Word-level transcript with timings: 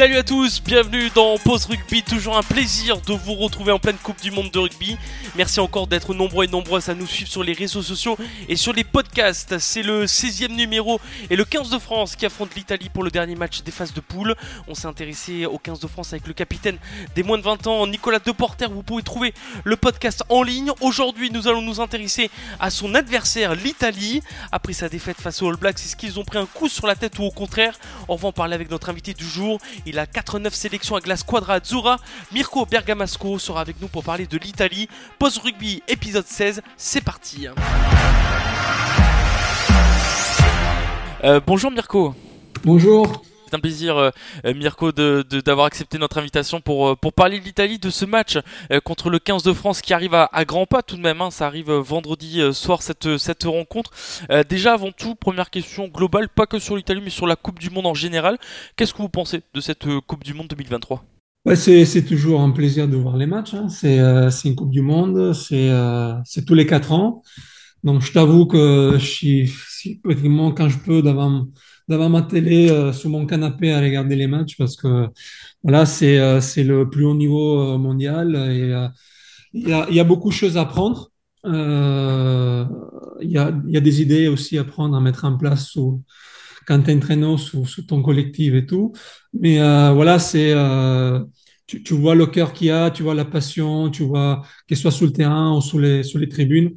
Salut 0.00 0.16
à 0.16 0.22
tous, 0.22 0.62
bienvenue 0.64 1.10
dans 1.14 1.36
Pause 1.36 1.66
Rugby, 1.66 2.02
toujours 2.02 2.38
un 2.38 2.42
plaisir 2.42 3.02
de 3.02 3.12
vous 3.12 3.34
retrouver 3.34 3.70
en 3.70 3.78
pleine 3.78 3.98
Coupe 3.98 4.18
du 4.22 4.30
Monde 4.30 4.50
de 4.50 4.58
rugby. 4.58 4.96
Merci 5.36 5.60
encore 5.60 5.86
d'être 5.86 6.14
nombreux 6.14 6.46
et 6.46 6.48
nombreuses 6.48 6.88
à 6.88 6.94
nous 6.94 7.06
suivre 7.06 7.30
sur 7.30 7.44
les 7.44 7.52
réseaux 7.52 7.82
sociaux 7.82 8.16
et 8.48 8.56
sur 8.56 8.72
les 8.72 8.82
podcasts. 8.82 9.58
C'est 9.58 9.82
le 9.82 10.06
16e 10.06 10.54
numéro 10.54 11.02
et 11.28 11.36
le 11.36 11.44
15 11.44 11.68
de 11.68 11.78
France 11.78 12.16
qui 12.16 12.24
affronte 12.24 12.54
l'Italie 12.54 12.88
pour 12.88 13.02
le 13.02 13.10
dernier 13.10 13.34
match 13.34 13.62
des 13.62 13.70
phases 13.70 13.92
de 13.92 14.00
poule. 14.00 14.34
On 14.68 14.74
s'est 14.74 14.86
intéressé 14.86 15.44
au 15.44 15.58
15 15.58 15.80
de 15.80 15.86
France 15.86 16.14
avec 16.14 16.26
le 16.26 16.32
capitaine 16.32 16.78
des 17.14 17.22
moins 17.22 17.36
de 17.36 17.42
20 17.42 17.66
ans, 17.66 17.86
Nicolas 17.86 18.20
Deporter. 18.20 18.70
Vous 18.70 18.82
pouvez 18.82 19.02
trouver 19.02 19.34
le 19.64 19.76
podcast 19.76 20.24
en 20.30 20.42
ligne. 20.42 20.70
Aujourd'hui, 20.80 21.30
nous 21.30 21.46
allons 21.46 21.60
nous 21.60 21.78
intéresser 21.78 22.30
à 22.58 22.70
son 22.70 22.94
adversaire, 22.94 23.54
l'Italie. 23.54 24.22
Après 24.50 24.72
sa 24.72 24.88
défaite 24.88 25.20
face 25.20 25.42
aux 25.42 25.50
All 25.50 25.56
Blacks, 25.56 25.76
est-ce 25.76 25.94
qu'ils 25.94 26.18
ont 26.18 26.24
pris 26.24 26.38
un 26.38 26.46
coup 26.46 26.70
sur 26.70 26.86
la 26.86 26.94
tête 26.94 27.18
ou 27.18 27.24
au 27.24 27.30
contraire? 27.30 27.78
On 28.08 28.16
va 28.16 28.28
en 28.28 28.32
parler 28.32 28.54
avec 28.54 28.70
notre 28.70 28.88
invité 28.88 29.12
du 29.12 29.28
jour. 29.28 29.60
A 29.98 30.06
89 30.06 30.54
sélections 30.54 30.96
à 30.96 31.00
glace 31.00 31.22
Quadra 31.22 31.54
Azzurra. 31.54 31.98
Mirko 32.32 32.66
Bergamasco 32.66 33.38
sera 33.38 33.60
avec 33.60 33.80
nous 33.80 33.88
pour 33.88 34.04
parler 34.04 34.26
de 34.26 34.38
l'Italie. 34.38 34.88
Post 35.18 35.38
Rugby 35.38 35.82
épisode 35.88 36.26
16, 36.26 36.62
c'est 36.76 37.02
parti. 37.02 37.48
Euh, 41.24 41.40
bonjour 41.46 41.70
Mirko. 41.70 42.14
Bonjour. 42.64 43.24
C'est 43.50 43.56
un 43.56 43.60
plaisir, 43.60 43.96
euh, 43.96 44.10
Mirko, 44.54 44.92
d'avoir 44.92 45.24
de, 45.24 45.40
d'avoir 45.40 45.66
accepté 45.66 45.98
notre 45.98 46.18
invitation 46.18 46.60
pour, 46.60 46.90
euh, 46.90 46.94
pour 46.94 47.12
parler 47.12 47.40
de 47.40 47.44
l'Italie, 47.44 47.80
de 47.80 47.90
ce 47.90 48.04
match 48.04 48.38
euh, 48.70 48.80
contre 48.80 49.10
le 49.10 49.18
15 49.18 49.42
de 49.42 49.52
France 49.52 49.80
qui 49.80 49.92
arrive 49.92 50.14
à, 50.14 50.30
à 50.32 50.44
grands 50.44 50.66
pas 50.66 50.82
tout 50.82 50.96
de 50.96 51.00
même. 51.00 51.20
Hein, 51.20 51.32
ça 51.32 51.46
arrive 51.46 51.72
vendredi 51.72 52.40
soir, 52.52 52.82
cette, 52.82 53.18
cette 53.18 53.42
rencontre. 53.42 53.90
déjà, 54.48 54.74
avant 54.74 54.92
tout, 54.92 55.16
première 55.16 55.50
question 55.50 55.88
globale, 55.88 56.28
pas 56.28 56.46
que 56.46 56.60
sur 56.60 56.76
l'Italie, 56.76 57.00
mais 57.02 57.10
sur 57.10 57.26
la 57.26 57.34
Coupe 57.34 57.58
du 57.58 57.70
Monde 57.70 57.86
en 57.86 57.94
général. 57.94 58.38
Qu'est-ce 58.76 58.94
que 58.94 59.02
vous 59.02 59.08
pensez 59.08 59.42
de 59.52 59.60
cette 59.60 59.86
Coupe 60.06 60.22
du 60.22 60.32
Monde 60.32 60.46
2023 60.48 61.04
Ouais, 61.46 61.56
c'est 61.56 62.04
toujours 62.04 62.42
un 62.42 62.50
plaisir 62.50 62.86
de 62.86 62.96
voir 62.96 63.16
les 63.16 63.26
matchs. 63.26 63.54
Hein. 63.54 63.68
C'est 63.68 63.98
euh, 63.98 64.30
une 64.44 64.54
Coupe 64.54 64.70
du 64.70 64.82
Monde, 64.82 65.32
c'est 65.32 65.70
euh, 65.70 66.14
tous 66.46 66.54
les 66.54 66.66
quatre 66.66 66.92
ans. 66.92 67.22
Donc, 67.82 68.02
je 68.02 68.12
t'avoue 68.12 68.46
que 68.46 68.96
je 68.98 69.06
suis, 69.06 69.50
pratiquement 70.04 70.52
quand 70.52 70.68
je 70.68 70.78
peux 70.78 71.02
devant, 71.02 71.46
devant 71.90 72.08
ma 72.08 72.22
télé, 72.22 72.70
euh, 72.70 72.92
sous 72.92 73.08
mon 73.10 73.26
canapé 73.26 73.72
à 73.72 73.80
regarder 73.80 74.16
les 74.16 74.26
matchs 74.26 74.56
parce 74.56 74.76
que 74.76 75.08
voilà, 75.62 75.84
c'est 75.86 76.18
euh, 76.18 76.40
le 76.56 76.88
plus 76.88 77.04
haut 77.04 77.14
niveau 77.14 77.76
mondial 77.78 78.36
et 78.36 78.72
il 79.52 79.68
y, 79.68 79.72
a, 79.72 79.90
y 79.90 80.00
a 80.00 80.04
beaucoup 80.04 80.28
de 80.28 80.34
choses 80.34 80.56
à 80.56 80.64
prendre. 80.64 81.10
Il 81.44 81.50
y, 83.30 83.38
a, 83.38 83.52
y 83.66 83.76
a 83.76 83.80
des 83.80 84.02
idées 84.02 84.28
aussi 84.28 84.56
à 84.58 84.64
prendre, 84.64 84.96
à 84.96 85.00
mettre 85.00 85.24
en 85.24 85.36
place 85.36 85.66
sous, 85.66 86.02
quand 86.66 86.82
tu 86.82 86.90
es 86.92 87.36
sous, 87.38 87.66
sous, 87.66 87.82
ton 87.82 88.02
collectif 88.02 88.54
et 88.54 88.66
tout. 88.66 88.92
Mais 89.32 89.60
euh, 89.60 89.92
voilà, 89.92 90.18
c'est 90.18 90.52
euh, 90.52 91.20
tu, 91.66 91.94
vois 91.94 92.14
le 92.14 92.26
cœur 92.26 92.52
qu'il 92.52 92.68
y 92.68 92.70
a, 92.70 92.90
tu 92.90 93.02
vois 93.02 93.14
la 93.14 93.24
passion, 93.24 93.90
tu 93.90 94.04
vois 94.04 94.42
qu'il 94.68 94.76
soit 94.76 94.92
sur 94.92 95.06
le 95.06 95.12
terrain 95.12 95.56
ou 95.56 95.60
sous 95.60 95.78
les, 95.78 96.02
sous 96.04 96.18
les 96.18 96.28
tribunes. 96.28 96.72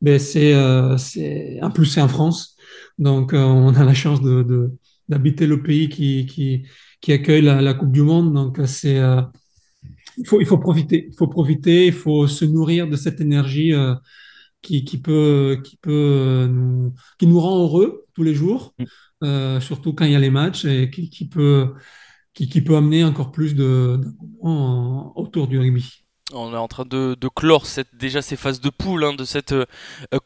Mais 0.00 0.18
c'est, 0.18 0.52
euh, 0.54 0.96
en 1.62 1.70
plus, 1.70 1.86
c'est 1.86 2.00
en 2.00 2.08
France. 2.08 2.55
Donc, 2.98 3.34
euh, 3.34 3.42
on 3.42 3.74
a 3.74 3.84
la 3.84 3.94
chance 3.94 4.22
de, 4.22 4.72
d'habiter 5.08 5.46
le 5.46 5.62
pays 5.62 5.88
qui, 5.88 6.26
qui, 6.26 6.66
qui 7.00 7.12
accueille 7.12 7.42
la, 7.42 7.60
la, 7.60 7.74
Coupe 7.74 7.92
du 7.92 8.02
Monde. 8.02 8.32
Donc, 8.32 8.58
c'est, 8.66 8.98
euh, 8.98 9.22
il 10.16 10.26
faut, 10.26 10.40
il 10.40 10.46
faut 10.46 10.58
profiter. 10.58 11.08
Il 11.10 11.16
faut 11.16 11.28
profiter, 11.28 11.86
il 11.86 11.92
faut 11.92 12.26
se 12.26 12.44
nourrir 12.44 12.88
de 12.88 12.96
cette 12.96 13.20
énergie 13.20 13.72
qui, 14.62 14.84
qui 14.84 14.98
peut, 14.98 15.60
qui 15.62 15.76
peut 15.76 16.48
nous, 16.50 16.94
qui 17.18 17.26
nous 17.26 17.40
rend 17.40 17.58
heureux 17.62 18.06
tous 18.14 18.22
les 18.22 18.34
jours. 18.34 18.74
Mm. 18.78 18.84
Euh, 19.24 19.60
surtout 19.60 19.94
quand 19.94 20.04
il 20.04 20.12
y 20.12 20.16
a 20.16 20.18
les 20.18 20.30
matchs, 20.30 20.64
et 20.66 20.90
qui, 20.90 21.08
qui 21.08 21.28
peut, 21.28 21.72
qui, 22.34 22.48
qui, 22.48 22.60
peut 22.60 22.76
amener 22.76 23.02
encore 23.04 23.32
plus 23.32 23.54
de, 23.54 24.00
autour 24.40 25.48
du 25.48 25.58
rugby. 25.58 26.05
On 26.32 26.52
est 26.52 26.56
en 26.56 26.66
train 26.68 26.84
de, 26.84 27.16
clore 27.34 27.66
déjà 27.98 28.20
ces 28.20 28.36
phases 28.36 28.60
de 28.60 28.70
poule 28.70 29.04
hein, 29.04 29.14
de 29.14 29.24
cette 29.24 29.52
euh, 29.52 29.64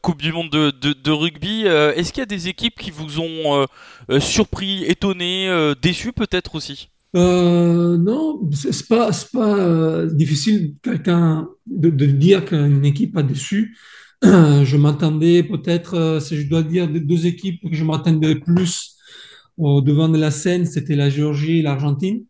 Coupe 0.01 0.21
du 0.21 0.33
Monde 0.33 0.49
de, 0.49 1.11
rugby. 1.11 1.63
Euh, 1.65 1.93
est-ce 1.93 2.11
qu'il 2.11 2.21
y 2.21 2.23
a 2.23 2.25
des 2.25 2.47
équipes 2.47 2.79
qui 2.79 2.91
vous 2.91 3.19
ont 3.19 3.67
euh, 4.09 4.19
surpris, 4.19 4.83
étonné, 4.85 5.73
déçu 5.81 6.11
peut-être 6.11 6.55
aussi? 6.55 6.89
Non, 7.13 8.39
c'est 8.53 8.87
pas, 8.87 9.11
pas 9.33 10.05
difficile 10.07 10.75
quelqu'un 10.81 11.47
de, 11.67 11.89
dire 11.89 12.45
qu'une 12.45 12.85
équipe 12.85 13.15
a 13.17 13.23
déçu. 13.23 13.75
je 14.23 14.77
m'attendais 14.77 15.41
peut-être, 15.41 15.95
euh, 15.95 16.19
si 16.19 16.39
je 16.39 16.47
dois 16.47 16.61
dire, 16.61 16.87
deux 16.87 17.25
équipes 17.25 17.67
que 17.67 17.75
je 17.75 17.83
m'attendais 17.83 18.35
plus 18.35 18.95
au 19.57 19.81
devant 19.81 20.09
de 20.09 20.17
la 20.17 20.29
scène, 20.29 20.67
c'était 20.67 20.95
la 20.95 21.09
Géorgie 21.09 21.59
et 21.59 21.61
l'Argentine, 21.63 22.23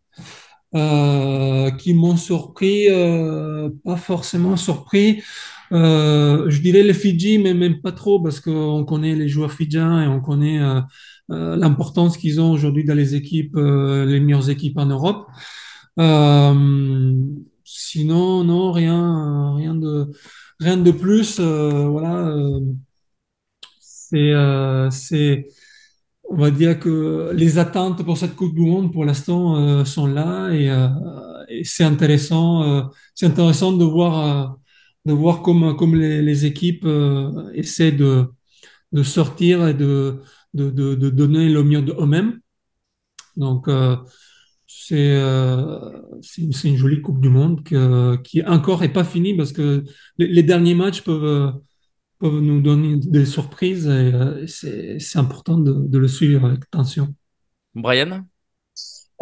euh, 0.76 1.72
qui 1.72 1.94
m'ont 1.94 2.18
surpris, 2.18 2.88
euh, 2.90 3.70
pas 3.84 3.98
forcément 3.98 4.56
surpris. 4.58 5.22
Euh, 5.72 6.50
je 6.50 6.62
dirais 6.62 6.84
les 6.84 6.94
Fidji, 6.94 7.38
mais 7.38 7.54
même 7.54 7.82
pas 7.82 7.92
trop, 7.92 8.22
parce 8.22 8.40
qu'on 8.40 8.84
connaît 8.86 9.16
les 9.16 9.30
joueurs 9.30 9.54
fidjiens 9.54 10.04
et 10.04 10.08
on 10.08 10.20
connaît 10.22 10.60
euh, 10.62 10.82
euh, 11.32 11.56
l'importance 11.56 12.18
qu'ils 12.18 12.42
ont 12.42 12.52
aujourd'hui 12.52 12.84
dans 12.84 12.94
les 12.96 13.16
équipes, 13.16 13.56
les 13.56 14.20
meilleures 14.20 14.50
équipes 14.50 14.78
en 14.78 14.86
Europe. 14.86 15.28
sinon, 17.64 18.44
non, 18.44 18.72
rien, 18.72 19.56
rien 19.56 19.76
de 19.76 20.12
rien 20.60 20.78
de 20.78 20.92
plus. 20.92 21.40
Voilà, 21.40 22.34
c'est, 23.80 24.34
c'est, 24.92 25.48
on 26.32 26.36
va 26.36 26.52
dire 26.52 26.80
que 26.80 27.32
les 27.34 27.58
attentes 27.58 28.04
pour 28.04 28.18
cette 28.18 28.36
Coupe 28.36 28.56
du 28.56 28.62
Monde, 28.62 28.92
pour 28.94 29.06
l'instant, 29.06 29.86
sont 29.86 30.08
là 30.08 30.50
et, 30.52 30.68
et 31.50 31.64
c'est 31.64 31.84
intéressant. 31.84 32.90
c'est 33.16 33.26
intéressant 33.28 33.74
de 33.74 33.84
voir, 33.86 34.58
de 35.06 35.14
voir 35.14 35.42
comme, 35.42 35.76
comme 35.76 35.96
les, 35.96 36.46
équipes 36.46 36.88
essaient 37.54 37.92
de, 37.92 38.26
de 38.94 39.04
sortir 39.04 39.68
et 39.68 39.74
de, 39.74 40.22
de, 40.54 40.70
de, 40.70 41.10
donner 41.10 41.50
le 41.50 41.64
mieux 41.64 41.82
d'eux-mêmes. 41.82 42.40
Donc, 43.38 43.68
c'est 44.74 45.16
euh, 45.16 45.92
une, 46.38 46.52
une, 46.64 46.78
jolie 46.78 47.02
Coupe 47.02 47.22
du 47.22 47.30
Monde 47.30 47.62
qui 48.24 48.44
encore 48.44 48.82
n'est 48.82 48.90
pas 48.90 49.04
finie 49.04 49.36
parce 49.36 49.52
que 49.52 49.84
les, 50.18 50.44
derniers 50.44 50.76
matchs 50.76 51.02
peuvent, 51.02 51.54
peuvent 52.22 52.40
nous 52.40 52.62
donner 52.62 52.96
des 52.98 53.26
surprises 53.26 53.88
et, 53.88 54.14
euh, 54.14 54.46
c'est 54.48 55.20
important 55.20 55.58
de, 55.58 55.74
de, 55.74 55.98
le 55.98 56.08
suivre 56.08 56.46
avec 56.46 56.62
attention. 56.64 57.14
Brian? 57.76 58.26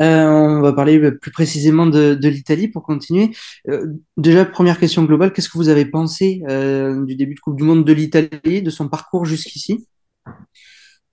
Euh, 0.01 0.25
on 0.25 0.61
va 0.61 0.73
parler 0.73 1.11
plus 1.11 1.31
précisément 1.31 1.87
de, 1.87 2.13
de 2.13 2.29
l'Italie 2.29 2.67
pour 2.67 2.83
continuer. 2.83 3.31
Euh, 3.67 3.87
déjà, 4.17 4.45
première 4.45 4.79
question 4.79 5.03
globale, 5.03 5.33
qu'est-ce 5.33 5.49
que 5.49 5.57
vous 5.57 5.69
avez 5.69 5.85
pensé 5.85 6.41
euh, 6.49 7.05
du 7.05 7.15
début 7.15 7.35
de 7.35 7.39
Coupe 7.39 7.57
du 7.57 7.63
Monde 7.63 7.85
de 7.85 7.93
l'Italie, 7.93 8.61
de 8.61 8.69
son 8.69 8.87
parcours 8.87 9.25
jusqu'ici? 9.25 9.87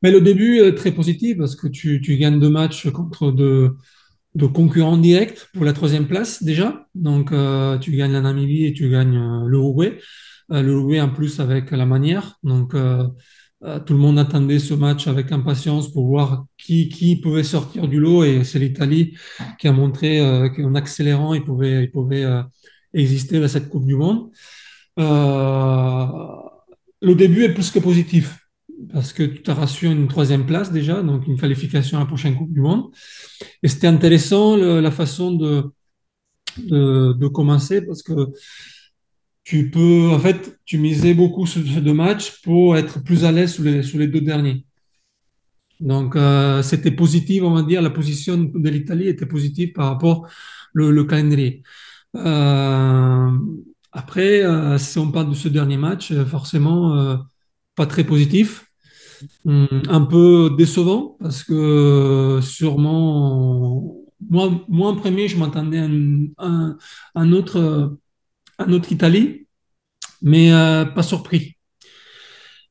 Mais 0.03 0.11
le 0.11 0.21
début 0.21 0.59
est 0.59 0.75
très 0.75 0.93
positif 0.93 1.39
parce 1.39 1.57
que 1.57 1.69
tu, 1.69 2.01
tu 2.01 2.17
gagnes 2.17 2.39
deux 2.39 2.51
matchs 2.51 2.91
contre 2.91 3.33
deux, 3.33 3.77
de 4.37 4.47
concurrents 4.47 4.99
directs 4.99 5.49
pour 5.55 5.65
la 5.65 5.73
troisième 5.73 6.07
place 6.07 6.43
déjà. 6.43 6.87
Donc, 6.95 7.33
euh, 7.33 7.79
tu 7.79 7.93
gagnes 7.93 8.13
la 8.13 8.21
Namibie 8.21 8.67
et 8.67 8.73
tu 8.75 8.91
gagnes 8.91 9.17
euh, 9.17 9.49
l'Uruguay. 9.49 9.99
Euh, 10.53 10.63
L'Uruguay 10.63 11.01
en 11.01 11.09
plus 11.09 11.41
avec 11.41 11.71
la 11.71 11.87
manière. 11.87 12.39
Donc, 12.43 12.75
euh, 12.75 13.07
euh, 13.65 13.81
tout 13.81 13.95
le 13.95 13.99
monde 13.99 14.19
attendait 14.19 14.59
ce 14.59 14.75
match 14.75 15.07
avec 15.07 15.33
impatience 15.33 15.91
pour 15.93 16.07
voir 16.07 16.47
qui, 16.59 16.89
qui 16.89 17.17
pouvait 17.17 17.43
sortir 17.43 17.89
du 17.89 17.99
lot. 17.99 18.25
Et 18.25 18.45
c'est 18.45 18.59
l'Italie 18.59 19.17
qui 19.59 19.69
a 19.69 19.73
montré 19.73 20.21
euh, 20.21 20.49
qu'en 20.51 20.75
accélérant, 20.75 21.35
il 21.35 21.45
pouvait, 21.45 21.85
il 21.85 21.91
pouvait 21.91 22.25
exister 22.95 23.41
dans 23.41 23.49
cette 23.49 23.69
Coupe 23.69 23.87
du 23.87 23.97
Monde. 23.97 24.31
le 27.03 27.15
début 27.15 27.45
est 27.45 27.55
plus 27.55 27.71
que 27.71 27.79
positif 27.79 28.39
parce 28.93 29.13
que 29.13 29.23
tu 29.23 29.51
as 29.51 29.55
rassuré 29.55 29.93
une 29.93 30.09
troisième 30.09 30.45
place 30.47 30.71
déjà, 30.71 31.03
donc 31.03 31.27
une 31.27 31.39
qualification 31.39 31.97
à 31.99 32.01
la 32.01 32.07
prochaine 32.07 32.37
Coupe 32.37 32.53
du 32.53 32.61
Monde. 32.61 32.91
Et 33.63 33.69
c'était 33.69 33.87
intéressant 33.87 34.57
la 34.57 34.91
façon 34.91 35.33
de, 35.33 35.65
de, 36.59 37.15
de, 37.15 37.29
commencer 37.29 37.83
parce 37.83 38.03
que 38.03 38.13
tu 39.47 39.71
peux, 39.71 40.11
en 40.11 40.19
fait, 40.19 40.59
tu 40.65 40.77
misais 40.77 41.15
beaucoup 41.15 41.47
sur 41.47 41.63
ces 41.65 41.81
deux 41.81 41.95
matchs 41.95 42.43
pour 42.43 42.77
être 42.77 43.03
plus 43.05 43.25
à 43.25 43.31
l'aise 43.31 43.53
sur 43.53 43.63
les, 43.99 44.09
deux 44.09 44.21
derniers. 44.21 44.67
Donc, 45.79 46.17
euh, 46.17 46.63
c'était 46.63 46.91
positif, 46.91 47.45
on 47.45 47.53
va 47.55 47.63
dire, 47.63 47.81
la 47.81 47.91
position 47.91 48.37
de 48.39 48.69
l'Italie 48.69 49.07
était 49.09 49.25
positive 49.27 49.73
par 49.73 49.87
rapport 49.87 50.29
le, 50.73 50.91
le 50.91 51.05
calendrier. 51.05 51.63
Euh, 52.17 53.31
après, 53.93 54.43
euh, 54.43 54.79
si 54.79 54.99
on 54.99 55.13
parle 55.13 55.31
de 55.31 55.35
ce 55.35 55.49
dernier 55.49 55.77
match, 55.77 56.13
forcément, 56.25 57.17
pas 57.77 57.87
très 57.87 58.05
positif. 58.05 58.67
Hum, 59.45 59.69
Un 59.89 60.03
peu 60.03 60.51
décevant 60.59 61.17
parce 61.21 61.45
que 61.45 62.41
sûrement, 62.43 63.97
moi, 64.29 64.65
moi 64.69 64.91
en 64.91 64.97
premier, 64.97 65.29
je 65.29 65.39
m'attendais 65.39 65.79
à 66.39 66.77
un 67.15 67.33
autre, 67.33 67.97
un 68.59 68.73
autre 68.73 68.93
Italie, 68.93 69.47
mais 70.23 70.53
euh, 70.53 70.85
pas 70.87 71.03
surpris. 71.05 71.57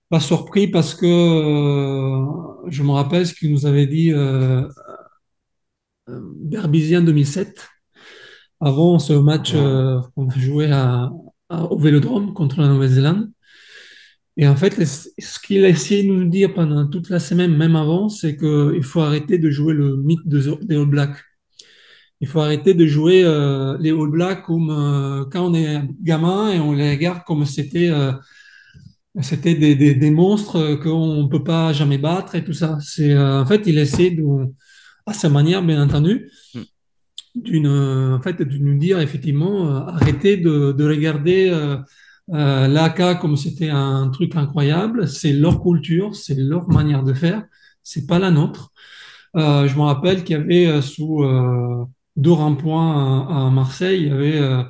Pas 0.10 0.20
surpris 0.20 0.68
parce 0.68 0.94
que 0.96 1.06
euh, 1.06 2.26
je 2.70 2.84
me 2.84 2.92
rappelle 2.92 3.26
ce 3.26 3.34
qu'il 3.34 3.52
nous 3.52 3.66
avait 3.66 3.88
dit 3.88 4.12
euh, 4.14 4.68
euh, 6.10 6.20
Berbisien 6.42 7.02
2007, 7.02 7.68
avant 8.62 9.00
ce 9.00 9.14
match 9.14 9.54
qu'on 9.54 10.30
a 10.30 10.40
joué 10.40 10.72
à, 10.72 11.12
à- 11.50 11.64
au 11.66 11.78
Vélodrome 11.80 12.34
contre 12.34 12.62
la 12.62 12.68
Nouvelle-Zélande. 12.70 13.32
Et 14.38 14.48
en 14.48 14.56
fait, 14.56 14.84
ce 14.86 15.40
qu'il 15.40 15.64
a 15.64 15.70
essayé 15.70 16.04
de 16.04 16.14
nous 16.14 16.26
dire 16.30 16.54
pendant 16.54 16.88
toute 16.88 17.10
la 17.10 17.20
semaine, 17.20 17.56
même 17.56 17.76
avant, 17.76 18.10
c'est 18.10 18.36
qu'il 18.36 18.84
faut 18.84 19.02
arrêter 19.02 19.38
de 19.38 19.50
jouer 19.50 19.74
le 19.74 19.96
mythe 19.98 20.28
de- 20.28 20.60
des 20.66 20.76
All 20.76 20.86
Blacks. 20.86 21.18
Il 22.22 22.28
faut 22.28 22.40
arrêter 22.40 22.74
de 22.74 22.86
jouer 22.86 23.24
euh, 23.24 23.78
les 23.80 23.92
All 23.92 24.10
Blacks 24.10 24.44
comme 24.44 24.70
euh, 24.70 25.26
quand 25.32 25.52
on 25.52 25.54
est 25.54 25.82
gamin 26.02 26.52
et 26.52 26.60
on 26.60 26.74
les 26.74 26.92
regarde 26.92 27.24
comme 27.26 27.46
c'était 27.46 27.90
euh, 27.90 28.14
c'était 29.22 29.56
des, 29.56 29.76
des, 29.76 29.96
des 29.96 30.12
monstres 30.12 30.76
qu'on 30.76 31.24
ne 31.24 31.28
peut 31.28 31.44
pas 31.44 31.72
jamais 31.74 31.98
battre 31.98 32.36
et 32.36 32.44
tout 32.44 32.54
ça. 32.54 32.78
C'est 32.82 33.18
en 33.18 33.46
fait, 33.46 33.64
il 33.66 33.78
essaie 33.78 34.12
de, 34.12 34.24
à 35.06 35.14
sa 35.14 35.30
manière, 35.30 35.64
bien 35.64 35.82
entendu, 35.82 36.30
Mm. 36.54 36.62
d'une 37.36 37.68
en 37.68 38.22
fait 38.22 38.42
de 38.42 38.58
nous 38.58 38.78
dire 38.78 39.00
effectivement 39.00 39.88
arrêtez 39.88 40.38
de, 40.38 40.72
de 40.72 40.86
regarder 40.88 41.50
l'AK 42.30 43.20
comme 43.20 43.38
c'était 43.38 43.70
un 43.70 44.10
truc 44.10 44.36
incroyable. 44.36 45.08
C'est 45.08 45.34
leur 45.34 45.62
culture, 45.62 46.16
c'est 46.16 46.36
leur 46.36 46.68
manière 46.70 47.04
de 47.04 47.14
faire. 47.14 47.44
C'est 47.84 48.08
pas 48.08 48.20
la 48.20 48.32
nôtre. 48.32 48.72
Euh, 49.36 49.68
je 49.68 49.76
me 49.76 49.82
rappelle 49.82 50.24
qu'il 50.24 50.38
y 50.38 50.40
avait 50.40 50.68
euh, 50.68 50.82
sous 50.82 51.24
euh, 51.24 51.86
deux 52.16 52.32
ronds-points 52.32 53.28
à, 53.28 53.48
à 53.48 53.50
Marseille, 53.50 54.04
il 54.04 54.08
y 54.08 54.12
avait, 54.12 54.38
euh, 54.38 54.64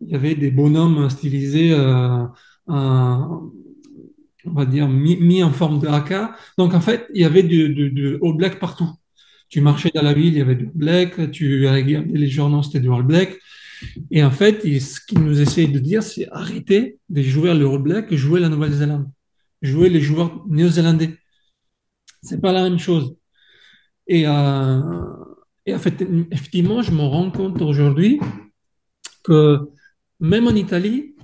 il 0.00 0.10
y 0.10 0.14
avait 0.14 0.34
des 0.34 0.50
bonhommes 0.50 1.08
stylisés, 1.10 1.72
euh, 1.72 2.24
on 2.68 4.52
va 4.52 4.66
dire, 4.66 4.88
mis, 4.88 5.42
en 5.42 5.52
forme 5.52 5.80
de 5.80 5.88
haka. 5.88 6.34
Donc, 6.58 6.74
en 6.74 6.80
fait, 6.80 7.06
il 7.14 7.22
y 7.22 7.24
avait 7.24 7.42
du, 7.42 8.18
All 8.22 8.36
Black 8.36 8.58
partout. 8.58 8.90
Tu 9.48 9.60
marchais 9.60 9.90
dans 9.94 10.02
la 10.02 10.14
ville, 10.14 10.34
il 10.34 10.38
y 10.38 10.40
avait 10.40 10.56
du 10.56 10.70
Black, 10.74 11.30
tu 11.30 11.66
regardais 11.68 12.18
les 12.18 12.28
journaux, 12.28 12.62
c'était 12.62 12.80
du 12.80 12.90
All 12.92 13.02
Black. 13.02 13.38
Et 14.10 14.22
en 14.24 14.30
fait, 14.30 14.62
ce 14.80 15.00
qu'il 15.06 15.20
nous 15.20 15.40
essaye 15.40 15.68
de 15.68 15.78
dire, 15.78 16.02
c'est 16.02 16.28
arrêter 16.30 16.98
de 17.08 17.22
jouer 17.22 17.54
le 17.54 17.68
All 17.68 17.82
Black 17.82 18.12
et 18.12 18.16
jouer 18.16 18.40
la 18.40 18.48
Nouvelle-Zélande. 18.48 19.08
Jouer 19.60 19.88
les 19.88 20.00
joueurs 20.00 20.44
néo-zélandais. 20.48 21.16
C'est 22.22 22.40
pas 22.40 22.52
la 22.52 22.62
même 22.62 22.78
chose. 22.78 23.16
Et, 24.06 24.26
euh, 24.26 24.80
et 25.66 25.74
en 25.74 25.78
fait, 25.78 26.04
effectivement, 26.30 26.82
je 26.82 26.92
me 26.92 27.02
rends 27.02 27.30
compte 27.30 27.60
aujourd'hui 27.62 28.20
que 29.24 29.60
même 30.20 30.46
en 30.46 30.54
Italie, 30.54 31.14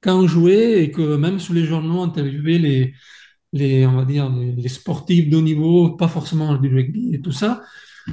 quand 0.00 0.18
on 0.20 0.26
jouait 0.26 0.84
et 0.84 0.90
que 0.90 1.16
même 1.16 1.38
sous 1.40 1.52
les 1.52 1.64
journaux, 1.64 2.02
on 2.02 2.22
les, 2.22 2.94
les, 3.52 3.86
on 3.86 3.92
va 3.96 4.04
dire, 4.04 4.30
les, 4.30 4.68
sportifs 4.68 5.28
de 5.30 5.36
haut 5.36 5.42
niveau, 5.42 5.90
pas 5.96 6.08
forcément 6.08 6.54
du 6.56 6.74
rugby 6.74 7.14
et 7.14 7.20
tout 7.20 7.32
ça, 7.32 7.62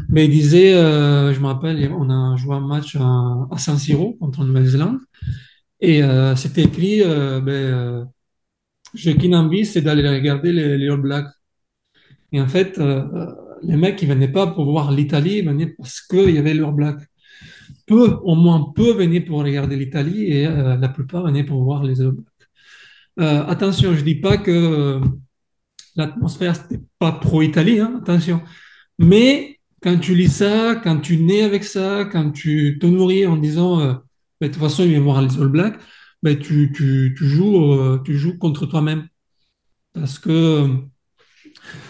mais 0.10 0.26
ils 0.26 0.32
disaient, 0.32 0.74
euh, 0.74 1.34
je 1.34 1.40
me 1.40 1.48
rappelle, 1.48 1.92
on 1.94 2.10
a 2.10 2.36
joué 2.38 2.56
un 2.56 2.62
match 2.62 2.96
à, 2.96 3.48
à 3.52 3.58
San 3.58 3.78
Siro 3.78 4.14
contre 4.14 4.42
la 4.42 4.48
Nouvelle-Zélande 4.48 5.00
et 5.82 6.04
euh, 6.04 6.36
c'était 6.36 6.64
écrit, 6.64 7.02
euh, 7.02 7.42
ben, 7.42 7.52
euh, 7.52 8.06
j'ai 8.94 9.18
qu'une 9.18 9.36
envie, 9.36 9.66
c'est 9.66 9.82
d'aller 9.82 10.08
regarder 10.08 10.52
les, 10.54 10.90
All 10.90 11.02
Blacks. 11.02 11.34
Et 12.32 12.40
en 12.42 12.48
fait, 12.48 12.80
les 13.64 13.78
mecs, 13.78 14.02
ils 14.02 14.08
venaient 14.08 14.32
pas 14.32 14.48
pour 14.48 14.66
voir 14.66 14.92
l'Italie, 14.92 15.38
ils 15.40 15.46
venaient 15.46 15.68
parce 15.68 16.02
qu'il 16.02 16.32
y 16.32 16.38
avait 16.38 16.54
leur 16.54 16.72
black. 16.72 16.98
Peu, 17.88 18.18
au 18.24 18.36
moins 18.36 18.72
peu 18.76 18.94
venaient 18.94 19.22
pour 19.22 19.44
regarder 19.44 19.76
l'Italie 19.76 20.26
et 20.26 20.48
euh, 20.48 20.78
la 20.78 20.90
plupart 20.90 21.24
venaient 21.24 21.44
pour 21.44 21.64
voir 21.64 21.84
les 21.84 22.02
All. 22.02 22.16
Euh, 23.20 23.46
attention, 23.46 23.94
je 23.94 24.02
dis 24.02 24.16
pas 24.16 24.38
que 24.38 25.02
l'atmosphère 25.96 26.56
c'était 26.56 26.82
pas 27.00 27.12
pro-Italie, 27.12 27.80
hein, 27.80 28.00
attention. 28.02 28.42
Mais 29.00 29.60
quand 29.82 29.98
tu 29.98 30.16
lis 30.16 30.30
ça, 30.30 30.76
quand 30.76 31.00
tu 31.00 31.18
nais 31.18 31.44
avec 31.44 31.64
ça, 31.64 32.06
quand 32.06 32.32
tu 32.32 32.78
te 32.80 32.86
nourris 32.86 33.26
en 33.26 33.38
disant, 33.38 33.80
euh, 33.82 33.94
Ben, 34.40 34.48
de 34.48 34.54
toute 34.54 34.62
façon, 34.62 34.84
ils 34.84 34.90
viennent 34.90 35.04
voir 35.04 35.22
les 35.22 35.40
All 35.40 35.50
Blacks, 35.50 35.80
tu, 36.24 36.72
tu, 36.74 37.16
tu 37.18 37.26
joues, 37.28 37.74
euh, 37.74 38.02
tu 38.06 38.16
joues 38.18 38.38
contre 38.38 38.66
toi-même. 38.66 39.08
Parce 39.94 40.20
que 40.20 40.68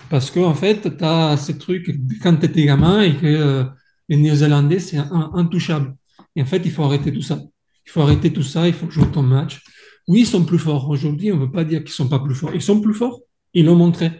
Parce 0.09 0.31
que, 0.31 0.39
en 0.39 0.53
fait, 0.53 0.97
tu 0.97 1.03
as 1.03 1.37
ces 1.37 1.57
trucs 1.57 1.89
quand 2.21 2.35
tu 2.37 2.45
étais 2.45 2.65
gamin 2.65 3.01
et 3.01 3.15
que 3.15 3.25
euh, 3.25 3.63
les 4.09 4.17
Néo-Zélandais, 4.17 4.79
c'est 4.79 4.97
intouchable. 5.33 5.95
Et 6.35 6.41
en 6.41 6.45
fait, 6.45 6.61
il 6.65 6.71
faut 6.71 6.83
arrêter 6.83 7.13
tout 7.13 7.21
ça. 7.21 7.39
Il 7.85 7.91
faut 7.91 8.01
arrêter 8.01 8.31
tout 8.31 8.43
ça, 8.43 8.67
il 8.67 8.73
faut 8.73 8.89
jouer 8.89 9.07
ton 9.11 9.23
match. 9.23 9.61
Oui, 10.07 10.21
ils 10.21 10.25
sont 10.25 10.45
plus 10.45 10.59
forts. 10.59 10.89
Aujourd'hui, 10.89 11.31
on 11.31 11.37
ne 11.37 11.41
veut 11.41 11.51
pas 11.51 11.63
dire 11.63 11.79
qu'ils 11.83 11.91
sont 11.91 12.09
pas 12.09 12.19
plus 12.19 12.35
forts. 12.35 12.51
Ils 12.53 12.61
sont 12.61 12.81
plus 12.81 12.93
forts, 12.93 13.21
ils 13.53 13.65
l'ont 13.65 13.75
montré. 13.75 14.11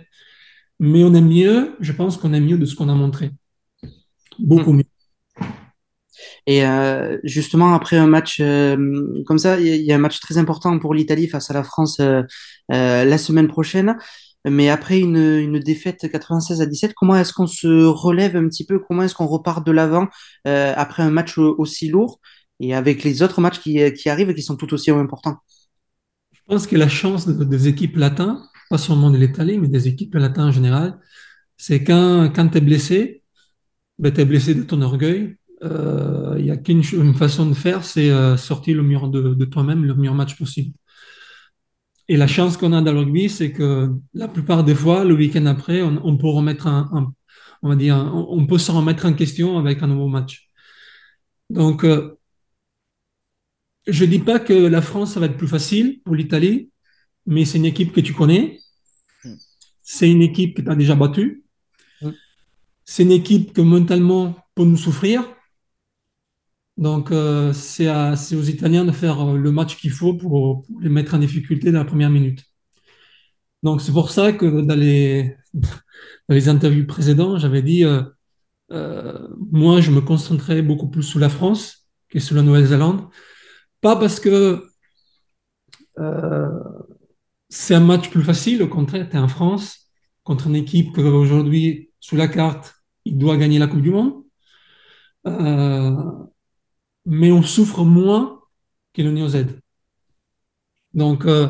Mais 0.79 1.03
on 1.03 1.13
est 1.13 1.21
mieux, 1.21 1.75
je 1.79 1.91
pense 1.91 2.17
qu'on 2.17 2.33
est 2.33 2.39
mieux 2.39 2.57
de 2.57 2.65
ce 2.65 2.75
qu'on 2.75 2.89
a 2.89 2.95
montré. 2.95 3.31
Beaucoup 4.39 4.73
mieux. 4.73 4.83
Et 6.47 6.65
euh, 6.65 7.17
justement, 7.23 7.73
après 7.73 7.97
un 7.97 8.07
match 8.07 8.39
euh, 8.41 9.23
comme 9.25 9.37
ça, 9.37 9.59
il 9.59 9.67
y, 9.67 9.91
a- 9.91 9.95
un 9.95 9.99
match 9.99 10.19
très 10.19 10.37
important 10.37 10.77
pour 10.79 10.93
l'Italie 10.93 11.27
face 11.27 11.51
à 11.51 11.53
la 11.53 11.63
France 11.63 11.99
euh, 11.99 12.23
la 12.69 13.17
semaine 13.17 13.47
prochaine. 13.47 13.95
Mais 14.49 14.69
après 14.69 14.99
une, 14.99 15.17
une 15.17 15.59
défaite 15.59 16.09
96 16.11 16.61
à 16.61 16.65
17, 16.65 16.93
comment 16.95 17.15
est-ce 17.15 17.33
qu'on 17.33 17.47
se 17.47 17.67
relève 17.85 18.35
un 18.35 18.47
petit 18.47 18.65
peu? 18.65 18.79
Comment 18.79 19.03
est-ce 19.03 19.13
qu'on 19.15 19.27
repart 19.27 19.65
de 19.65 19.71
l'avant 19.71 20.07
euh, 20.47 20.73
après 20.75 21.03
un 21.03 21.11
match 21.11 21.37
au- 21.37 21.55
aussi 21.59 21.89
lourd 21.89 22.19
et 22.59 22.73
avec 22.75 23.03
les 23.03 23.21
autres 23.23 23.41
matchs 23.41 23.59
qui, 23.59 23.79
qui 23.93 24.09
arrivent 24.09 24.29
et 24.31 24.35
qui 24.35 24.41
sont 24.43 24.55
tout 24.57 24.73
aussi 24.73 24.89
importants? 24.91 25.37
Je 26.33 26.39
pense 26.47 26.67
que 26.67 26.75
la 26.75 26.89
chance 26.89 27.27
de- 27.27 27.43
des 27.43 27.67
équipes 27.67 27.95
latines, 27.97 28.37
pas 28.69 28.77
seulement 28.77 29.11
de 29.11 29.17
l'Italie, 29.17 29.57
mais 29.59 29.67
des 29.67 29.87
équipes 29.87 30.15
latines 30.15 30.43
en 30.43 30.51
général, 30.51 30.99
c'est 31.57 31.83
quand, 31.83 32.31
quand 32.35 32.49
tu 32.49 32.57
es 32.59 32.61
blessé, 32.61 33.23
ben, 33.99 34.13
tu 34.13 34.21
es 34.21 34.25
blessé 34.25 34.55
de 34.55 34.63
ton 34.63 34.81
orgueil. 34.83 35.37
Euh, 35.63 36.35
Il 36.39 36.45
n'y 36.45 36.51
a 36.51 36.57
qu'une 36.57 36.83
façon 37.15 37.47
de 37.47 37.55
faire, 37.55 37.85
c'est 37.85 38.11
euh, 38.11 38.37
sortir 38.37 38.77
le 38.77 38.83
meilleur 38.83 39.09
de 39.09 39.45
toi-même, 39.45 39.85
le 39.85 39.95
meilleur 39.95 40.15
match 40.15 40.37
possible. 40.37 40.73
Et 42.11 42.17
la 42.17 42.27
chance 42.27 42.57
qu'on 42.57 42.73
a 42.73 42.81
dans 42.81 42.91
le 42.91 42.99
rugby, 42.99 43.29
c'est 43.29 43.53
que 43.53 43.89
la 44.13 44.27
plupart 44.27 44.65
des 44.65 44.75
fois, 44.75 45.05
le 45.05 45.13
week-end 45.15 45.45
après, 45.45 45.81
on, 45.81 45.97
on 46.05 46.17
peut 46.17 46.27
remettre 46.27 46.67
un, 46.67 46.89
un- 46.93 47.13
on 47.61 47.69
va 47.69 47.75
dire, 47.77 47.95
on 47.95 48.45
peut 48.47 48.57
se 48.57 48.71
remettre 48.71 49.05
en 49.05 49.13
question 49.13 49.57
avec 49.57 49.81
un 49.81 49.87
nouveau 49.87 50.07
match. 50.09 50.49
Donc, 51.49 51.85
euh, 51.85 52.17
je 53.87 54.05
dis 54.05 54.19
pas 54.19 54.39
que 54.39 54.53
la 54.53 54.81
France, 54.81 55.13
ça 55.13 55.19
va 55.19 55.27
être 55.27 55.37
plus 55.37 55.47
facile 55.47 56.01
pour 56.03 56.15
l'Italie, 56.15 56.69
mais 57.25 57.45
c'est 57.45 57.57
une 57.59 57.65
équipe 57.65 57.93
que 57.93 58.01
tu 58.01 58.13
connais. 58.13 58.59
C'est 59.83 60.09
une 60.09 60.21
équipe 60.21 60.55
que 60.57 60.61
tu 60.63 60.69
as 60.69 60.75
déjà 60.75 60.95
battue. 60.95 61.43
Mm. 62.01 62.09
C'est 62.85 63.03
une 63.03 63.11
équipe 63.11 63.53
que 63.53 63.61
mentalement 63.61 64.35
peut 64.55 64.65
nous 64.65 64.77
souffrir. 64.77 65.23
Donc, 66.77 67.11
euh, 67.11 67.53
c'est 67.53 67.89
aux 68.35 68.43
Italiens 68.43 68.85
de 68.85 68.91
faire 68.91 69.21
euh, 69.21 69.37
le 69.37 69.51
match 69.51 69.77
qu'il 69.77 69.91
faut 69.91 70.13
pour, 70.15 70.63
pour 70.63 70.81
les 70.81 70.89
mettre 70.89 71.13
en 71.15 71.19
difficulté 71.19 71.71
dans 71.71 71.79
la 71.79 71.85
première 71.85 72.09
minute. 72.09 72.43
Donc, 73.63 73.81
c'est 73.81 73.91
pour 73.91 74.09
ça 74.11 74.33
que 74.33 74.45
dans 74.61 74.75
les, 74.75 75.37
interviews 76.49 76.87
précédentes, 76.87 77.39
j'avais 77.39 77.61
dit, 77.61 77.83
euh, 77.85 78.03
euh, 78.71 79.27
moi, 79.51 79.81
je 79.81 79.91
me 79.91 80.01
concentrais 80.01 80.61
beaucoup 80.61 80.89
plus 80.89 81.03
sur 81.03 81.19
la 81.19 81.29
France 81.29 81.87
que 82.09 82.19
sur 82.19 82.35
la 82.35 82.41
Nouvelle-Zélande. 82.43 83.09
Pas 83.81 83.95
parce 83.95 84.19
que 84.19 84.63
euh, 85.99 86.49
c'est 87.49 87.75
un 87.75 87.81
match 87.81 88.09
plus 88.09 88.23
facile, 88.23 88.63
au 88.63 88.67
contraire, 88.67 89.09
tu 89.09 89.17
es 89.17 89.19
en 89.19 89.27
France 89.27 89.91
contre 90.23 90.47
une 90.47 90.55
équipe 90.55 90.93
qu'aujourd'hui, 90.93 91.91
sous 91.99 92.15
la 92.15 92.27
carte, 92.27 92.73
il 93.05 93.17
doit 93.17 93.37
gagner 93.37 93.59
la 93.59 93.67
Coupe 93.67 93.81
du 93.81 93.91
Monde. 93.91 94.23
Euh, 95.27 95.91
mais 97.05 97.31
on 97.31 97.41
souffre 97.41 97.83
moins 97.83 98.41
que 98.93 99.01
le 99.01 99.11
Néo-Z. 99.11 99.45
Donc, 100.93 101.25
euh, 101.25 101.47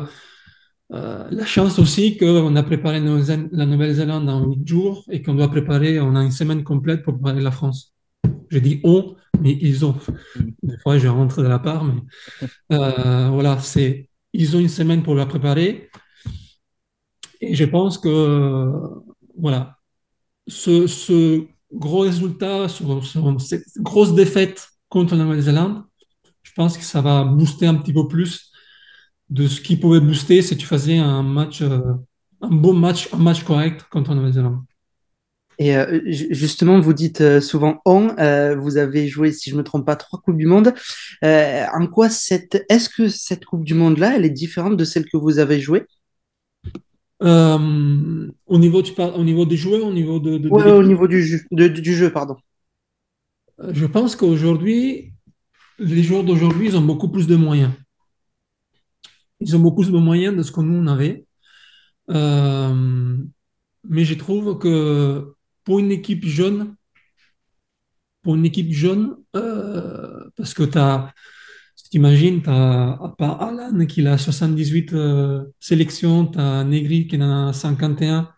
euh, 0.92 1.26
la 1.30 1.46
chance 1.46 1.78
aussi 1.78 2.16
qu'on 2.16 2.54
a 2.54 2.62
préparé 2.62 3.00
la 3.00 3.66
Nouvelle-Zélande 3.66 4.28
en 4.28 4.44
huit 4.44 4.66
jours 4.66 5.04
et 5.10 5.22
qu'on 5.22 5.34
doit 5.34 5.48
préparer, 5.48 6.00
on 6.00 6.14
a 6.14 6.22
une 6.22 6.30
semaine 6.30 6.64
complète 6.64 7.02
pour 7.02 7.14
préparer 7.14 7.40
la 7.40 7.50
France. 7.50 7.94
Je 8.50 8.58
dis 8.58 8.80
on, 8.84 9.16
mais 9.40 9.56
ils 9.60 9.84
ont. 9.84 9.96
Des 10.62 10.78
fois, 10.78 10.98
je 10.98 11.08
rentre 11.08 11.42
de 11.42 11.48
la 11.48 11.58
part, 11.58 11.84
mais 11.84 12.00
euh, 12.72 13.30
voilà, 13.30 13.58
c'est, 13.58 14.08
ils 14.32 14.56
ont 14.56 14.60
une 14.60 14.68
semaine 14.68 15.02
pour 15.02 15.14
la 15.14 15.26
préparer. 15.26 15.90
Et 17.40 17.54
je 17.54 17.64
pense 17.64 17.98
que, 17.98 18.70
voilà, 19.36 19.78
ce, 20.46 20.86
ce 20.86 21.44
gros 21.72 22.00
résultat, 22.00 22.68
sur 22.68 23.02
cette 23.40 23.64
grosse 23.78 24.14
défaite 24.14 24.71
contre 24.92 25.16
la 25.16 25.24
Nouvelle-Zélande, 25.24 25.82
je 26.42 26.52
pense 26.54 26.76
que 26.76 26.84
ça 26.84 27.00
va 27.00 27.24
booster 27.24 27.66
un 27.66 27.74
petit 27.80 27.94
peu 27.94 28.06
plus 28.06 28.52
de 29.30 29.46
ce 29.48 29.60
qui 29.62 29.76
pouvait 29.76 30.00
booster 30.00 30.42
si 30.42 30.54
tu 30.56 30.66
faisais 30.66 30.98
un 30.98 31.22
match, 31.22 31.62
euh, 31.62 31.80
un 32.42 32.54
beau 32.64 32.74
match, 32.74 33.08
un 33.14 33.22
match 33.28 33.42
correct 33.44 33.78
contre 33.90 34.10
la 34.10 34.16
Nouvelle-Zélande. 34.16 34.60
Et 35.58 35.76
euh, 35.76 36.00
ju- 36.06 36.28
justement, 36.30 36.78
vous 36.80 36.92
dites 36.92 37.20
euh, 37.22 37.40
souvent 37.40 37.80
on, 37.86 38.08
vous 38.58 38.76
avez 38.76 39.08
joué, 39.08 39.32
si 39.32 39.50
je 39.50 39.56
me 39.56 39.62
trompe 39.62 39.86
pas, 39.86 39.96
trois 39.96 40.20
Coupes 40.20 40.36
du 40.36 40.46
Monde. 40.46 40.74
En 41.22 41.86
quoi 41.86 42.10
cette, 42.10 42.64
est-ce 42.68 42.88
que 42.90 43.08
cette 43.08 43.44
Coupe 43.46 43.64
du 43.64 43.74
Monde-là, 43.74 44.16
elle 44.16 44.26
est 44.26 44.30
différente 44.44 44.76
de 44.76 44.84
celle 44.84 45.06
que 45.06 45.16
vous 45.16 45.38
avez 45.38 45.58
jouée? 45.60 45.84
Euh, 47.22 48.28
au 48.46 48.58
niveau, 48.58 48.82
tu 48.82 48.92
parles, 48.94 49.14
au 49.16 49.24
niveau 49.24 49.46
des 49.46 49.56
joueurs, 49.56 49.84
au 49.86 49.92
niveau 49.92 50.18
de, 50.18 50.32
de- 50.32 50.48
de 50.48 50.50
Ouais, 50.50 50.70
au 50.72 50.82
niveau 50.82 51.06
du 51.06 51.22
jeu, 51.22 51.40
de- 51.52 51.68
du 51.68 51.94
jeu, 51.94 52.10
pardon. 52.10 52.36
Je 53.70 53.86
pense 53.86 54.16
qu'aujourd'hui, 54.16 55.12
les 55.78 56.02
joueurs 56.02 56.24
d'aujourd'hui, 56.24 56.68
ils 56.68 56.76
ont 56.76 56.82
beaucoup 56.82 57.08
plus 57.08 57.26
de 57.26 57.36
moyens. 57.36 57.72
Ils 59.40 59.56
ont 59.56 59.60
beaucoup 59.60 59.82
plus 59.82 59.92
de 59.92 59.98
moyens 59.98 60.36
de 60.36 60.42
ce 60.42 60.52
que 60.52 60.60
nous, 60.60 60.82
on 60.82 60.86
avait. 60.86 61.26
Euh, 62.10 63.16
mais 63.88 64.04
je 64.04 64.14
trouve 64.14 64.58
que 64.58 65.34
pour 65.64 65.78
une 65.78 65.90
équipe 65.90 66.24
jeune, 66.24 66.76
pour 68.22 68.34
une 68.36 68.44
équipe 68.44 68.72
jeune, 68.72 69.16
euh, 69.36 70.28
parce 70.36 70.54
que 70.54 70.62
tu 70.62 70.78
as, 70.78 71.12
si 71.76 71.90
tu 71.90 71.96
imagines, 71.96 72.42
tu 72.42 72.50
as, 72.50 72.98
Alan 73.18 73.86
qui 73.86 74.06
a 74.06 74.18
78 74.18 74.92
euh, 74.92 75.44
sélections, 75.60 76.26
tu 76.26 76.38
as 76.38 76.64
Negri 76.64 77.06
qui 77.06 77.16
en 77.16 77.48
a 77.48 77.52
51, 77.52 78.28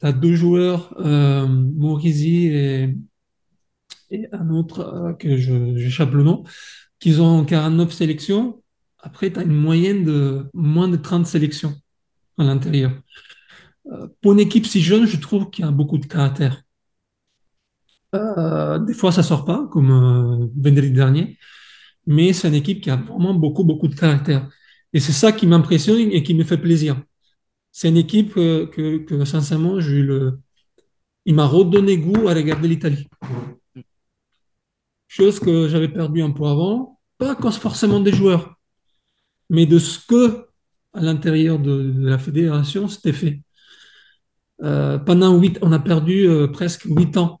tu 0.00 0.06
as 0.06 0.12
deux 0.12 0.34
joueurs, 0.34 0.94
euh, 1.00 1.46
Morizi 1.46 2.48
et, 2.48 2.94
et 4.14 4.28
un 4.32 4.50
autre 4.50 4.80
euh, 4.80 5.12
que 5.14 5.36
j'échappe 5.36 6.12
le 6.12 6.22
nom, 6.22 6.44
qui 7.00 7.18
ont 7.20 7.44
49 7.44 7.92
sélections. 7.92 8.62
Après, 8.98 9.32
tu 9.32 9.38
as 9.40 9.42
une 9.42 9.54
moyenne 9.54 10.04
de 10.04 10.46
moins 10.54 10.88
de 10.88 10.96
30 10.96 11.26
sélections 11.26 11.74
à 12.38 12.44
l'intérieur. 12.44 12.92
Euh, 13.92 14.08
Pour 14.22 14.32
une 14.32 14.40
équipe 14.40 14.66
si 14.66 14.80
jeune, 14.80 15.06
je 15.06 15.18
trouve 15.18 15.50
qu'il 15.50 15.64
y 15.64 15.68
a 15.68 15.70
beaucoup 15.70 15.98
de 15.98 16.06
caractère. 16.06 16.62
Euh, 18.14 18.78
des 18.78 18.94
fois, 18.94 19.10
ça 19.12 19.22
sort 19.22 19.44
pas, 19.44 19.66
comme 19.72 20.50
vendredi 20.56 20.92
dernier, 20.92 21.36
mais 22.06 22.32
c'est 22.32 22.48
une 22.48 22.54
équipe 22.54 22.80
qui 22.80 22.90
a 22.90 22.96
vraiment 22.96 23.34
beaucoup, 23.34 23.64
beaucoup 23.64 23.88
de 23.88 23.94
caractère. 23.96 24.48
Et 24.92 25.00
c'est 25.00 25.12
ça 25.12 25.32
qui 25.32 25.46
m'impressionne 25.46 26.12
et 26.12 26.22
qui 26.22 26.34
me 26.34 26.44
fait 26.44 26.58
plaisir. 26.58 27.02
C'est 27.72 27.88
une 27.88 27.96
équipe 27.96 28.34
que, 28.34 29.24
sincèrement, 29.24 29.74
le... 29.74 30.38
il 31.26 31.34
m'a 31.34 31.46
redonné 31.46 31.98
goût 31.98 32.28
à 32.28 32.34
regarder 32.34 32.68
l'Italie. 32.68 33.08
Chose 35.16 35.38
que 35.38 35.68
j'avais 35.68 35.86
perdu 35.88 36.22
un 36.22 36.32
peu 36.32 36.44
avant, 36.44 36.98
pas 37.18 37.30
à 37.30 37.34
cause 37.36 37.56
forcément 37.56 38.00
des 38.00 38.12
joueurs, 38.12 38.56
mais 39.48 39.64
de 39.64 39.78
ce 39.78 40.04
que, 40.04 40.46
à 40.92 41.00
l'intérieur 41.02 41.60
de, 41.60 41.94
la 41.98 42.18
fédération, 42.18 42.88
c'était 42.88 43.12
fait. 43.12 43.40
Euh, 44.64 44.98
pendant 44.98 45.38
huit, 45.38 45.56
on 45.62 45.70
a 45.70 45.78
perdu 45.78 46.26
euh, 46.28 46.48
presque 46.48 46.82
huit 46.86 47.16
ans 47.16 47.40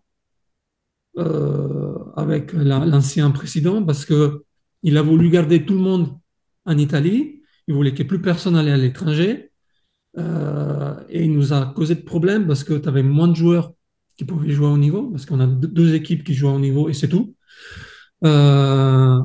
euh, 1.18 1.98
avec 2.16 2.52
la- 2.52 2.86
l'ancien 2.86 3.32
président 3.32 3.82
parce 3.84 4.04
que 4.04 4.44
il 4.84 4.96
a 4.96 5.02
voulu 5.02 5.28
garder 5.28 5.66
tout 5.66 5.74
le 5.74 5.80
monde 5.80 6.16
en 6.66 6.78
Italie. 6.78 7.42
Il 7.66 7.74
voulait 7.74 7.94
que 7.94 8.04
plus 8.04 8.22
personne 8.22 8.54
allait 8.54 8.70
à 8.70 8.76
l'étranger. 8.76 9.50
Euh, 10.18 10.94
et 11.08 11.24
il 11.24 11.32
nous 11.32 11.52
a 11.52 11.72
causé 11.74 11.96
de 11.96 12.02
problèmes 12.02 12.46
parce 12.46 12.62
que 12.62 12.74
tu 12.74 12.88
avais 12.88 13.02
moins 13.02 13.26
de 13.28 13.34
joueurs 13.34 13.72
qui 14.16 14.24
pouvaient 14.24 14.50
jouer 14.50 14.68
au 14.68 14.78
niveau, 14.78 15.10
parce 15.10 15.26
qu'on 15.26 15.40
a 15.40 15.46
deux 15.48 15.94
équipes 15.94 16.22
qui 16.22 16.34
jouent 16.34 16.50
au 16.50 16.60
niveau 16.60 16.88
et 16.88 16.94
c'est 16.94 17.08
tout. 17.08 17.34
Euh, 18.24 19.20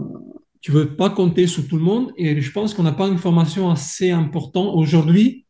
tu 0.61 0.71
veux 0.71 0.95
pas 0.95 1.09
compter 1.09 1.47
sur 1.47 1.67
tout 1.67 1.77
le 1.77 1.83
monde 1.83 2.11
et 2.17 2.41
je 2.41 2.51
pense 2.51 2.73
qu'on 2.73 2.83
n'a 2.83 2.91
pas 2.91 3.07
une 3.07 3.17
formation 3.17 3.69
assez 3.69 4.11
importante 4.11 4.75
aujourd'hui 4.75 5.45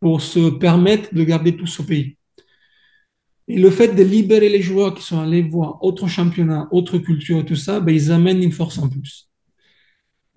pour 0.00 0.20
se 0.20 0.50
permettre 0.50 1.14
de 1.14 1.22
garder 1.22 1.56
tout 1.56 1.66
ce 1.66 1.82
pays. 1.82 2.16
Et 3.48 3.58
le 3.58 3.70
fait 3.70 3.94
de 3.94 4.02
libérer 4.02 4.48
les 4.48 4.62
joueurs 4.62 4.94
qui 4.94 5.02
sont 5.02 5.20
allés 5.20 5.42
voir 5.42 5.82
autre 5.82 6.08
championnat, 6.08 6.68
autre 6.70 6.98
culture 6.98 7.44
tout 7.44 7.56
ça, 7.56 7.80
ben, 7.80 7.94
ils 7.94 8.10
amènent 8.10 8.42
une 8.42 8.52
force 8.52 8.78
en 8.78 8.88
plus. 8.88 9.28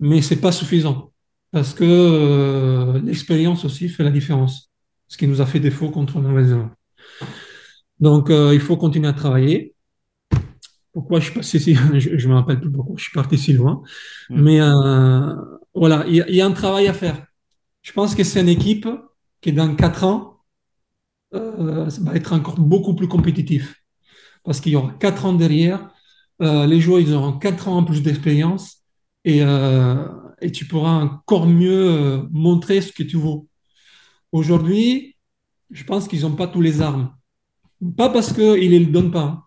Mais 0.00 0.20
c'est 0.22 0.40
pas 0.40 0.52
suffisant 0.52 1.12
parce 1.52 1.72
que 1.72 1.84
euh, 1.84 3.00
l'expérience 3.02 3.64
aussi 3.64 3.88
fait 3.88 4.04
la 4.04 4.10
différence, 4.10 4.70
ce 5.08 5.16
qui 5.16 5.26
nous 5.26 5.40
a 5.40 5.46
fait 5.46 5.60
défaut 5.60 5.90
contre 5.90 6.20
la 6.20 6.28
Nouvelle-Zélande. 6.28 6.70
Donc, 7.98 8.30
euh, 8.30 8.52
il 8.52 8.60
faut 8.60 8.76
continuer 8.76 9.08
à 9.08 9.14
travailler. 9.14 9.74
Pourquoi 10.96 11.20
je 11.20 11.26
suis 11.26 11.34
passé 11.34 11.58
si 11.60 11.74
je, 12.00 12.28
me 12.28 12.34
rappelle 12.36 12.60
plus 12.60 12.72
pourquoi 12.72 12.96
je 12.98 13.04
suis 13.04 13.12
parti 13.12 13.38
si 13.38 13.52
loin, 13.52 13.82
Mm. 14.30 14.42
mais 14.42 14.60
euh, 14.62 15.34
voilà, 15.74 16.04
il 16.08 16.16
y, 16.16 16.22
a- 16.22 16.28
il 16.30 16.36
y 16.36 16.42
a 16.42 16.46
un 16.46 16.52
travail 16.52 16.88
à 16.88 16.94
faire. 16.94 17.26
Je 17.82 17.92
pense 17.92 18.14
que 18.14 18.24
c'est 18.24 18.40
une 18.42 18.48
équipe 18.50 18.88
qui 19.42 19.52
dans 19.52 19.74
quatre 19.76 20.04
ans 20.04 20.40
euh, 21.34 21.90
ça 21.90 22.00
va 22.02 22.14
être 22.14 22.32
encore 22.32 22.58
beaucoup 22.58 22.94
plus 22.94 23.08
compétitif 23.08 23.82
parce 24.44 24.60
qu'il 24.60 24.72
y 24.72 24.76
aura 24.76 24.92
quatre 25.00 25.26
ans 25.26 25.34
derrière. 25.34 25.90
Euh, 26.42 26.66
les 26.66 26.80
joueurs, 26.80 27.00
ils 27.00 27.14
auront 27.14 27.38
quatre 27.38 27.68
ans 27.68 27.78
en 27.78 27.84
plus 27.84 28.02
d'expérience 28.02 28.84
et, 29.24 29.40
et 30.42 30.52
tu 30.52 30.66
pourras 30.66 30.92
encore 31.02 31.46
mieux 31.46 32.22
montrer 32.32 32.80
ce 32.80 32.92
que 32.92 33.02
tu 33.04 33.16
vaux. 33.18 33.48
Aujourd'hui, 34.32 35.16
je 35.70 35.84
pense 35.84 36.08
qu'ils 36.08 36.22
n'ont 36.22 36.36
pas 36.36 36.48
tous 36.48 36.62
les 36.62 36.82
armes. 36.82 37.14
Pas 37.96 38.10
parce 38.10 38.32
qu'ils 38.32 38.44
ne 38.72 38.78
les 38.78 38.86
donnent 38.86 39.12
pas, 39.12 39.22
hein, 39.22 39.44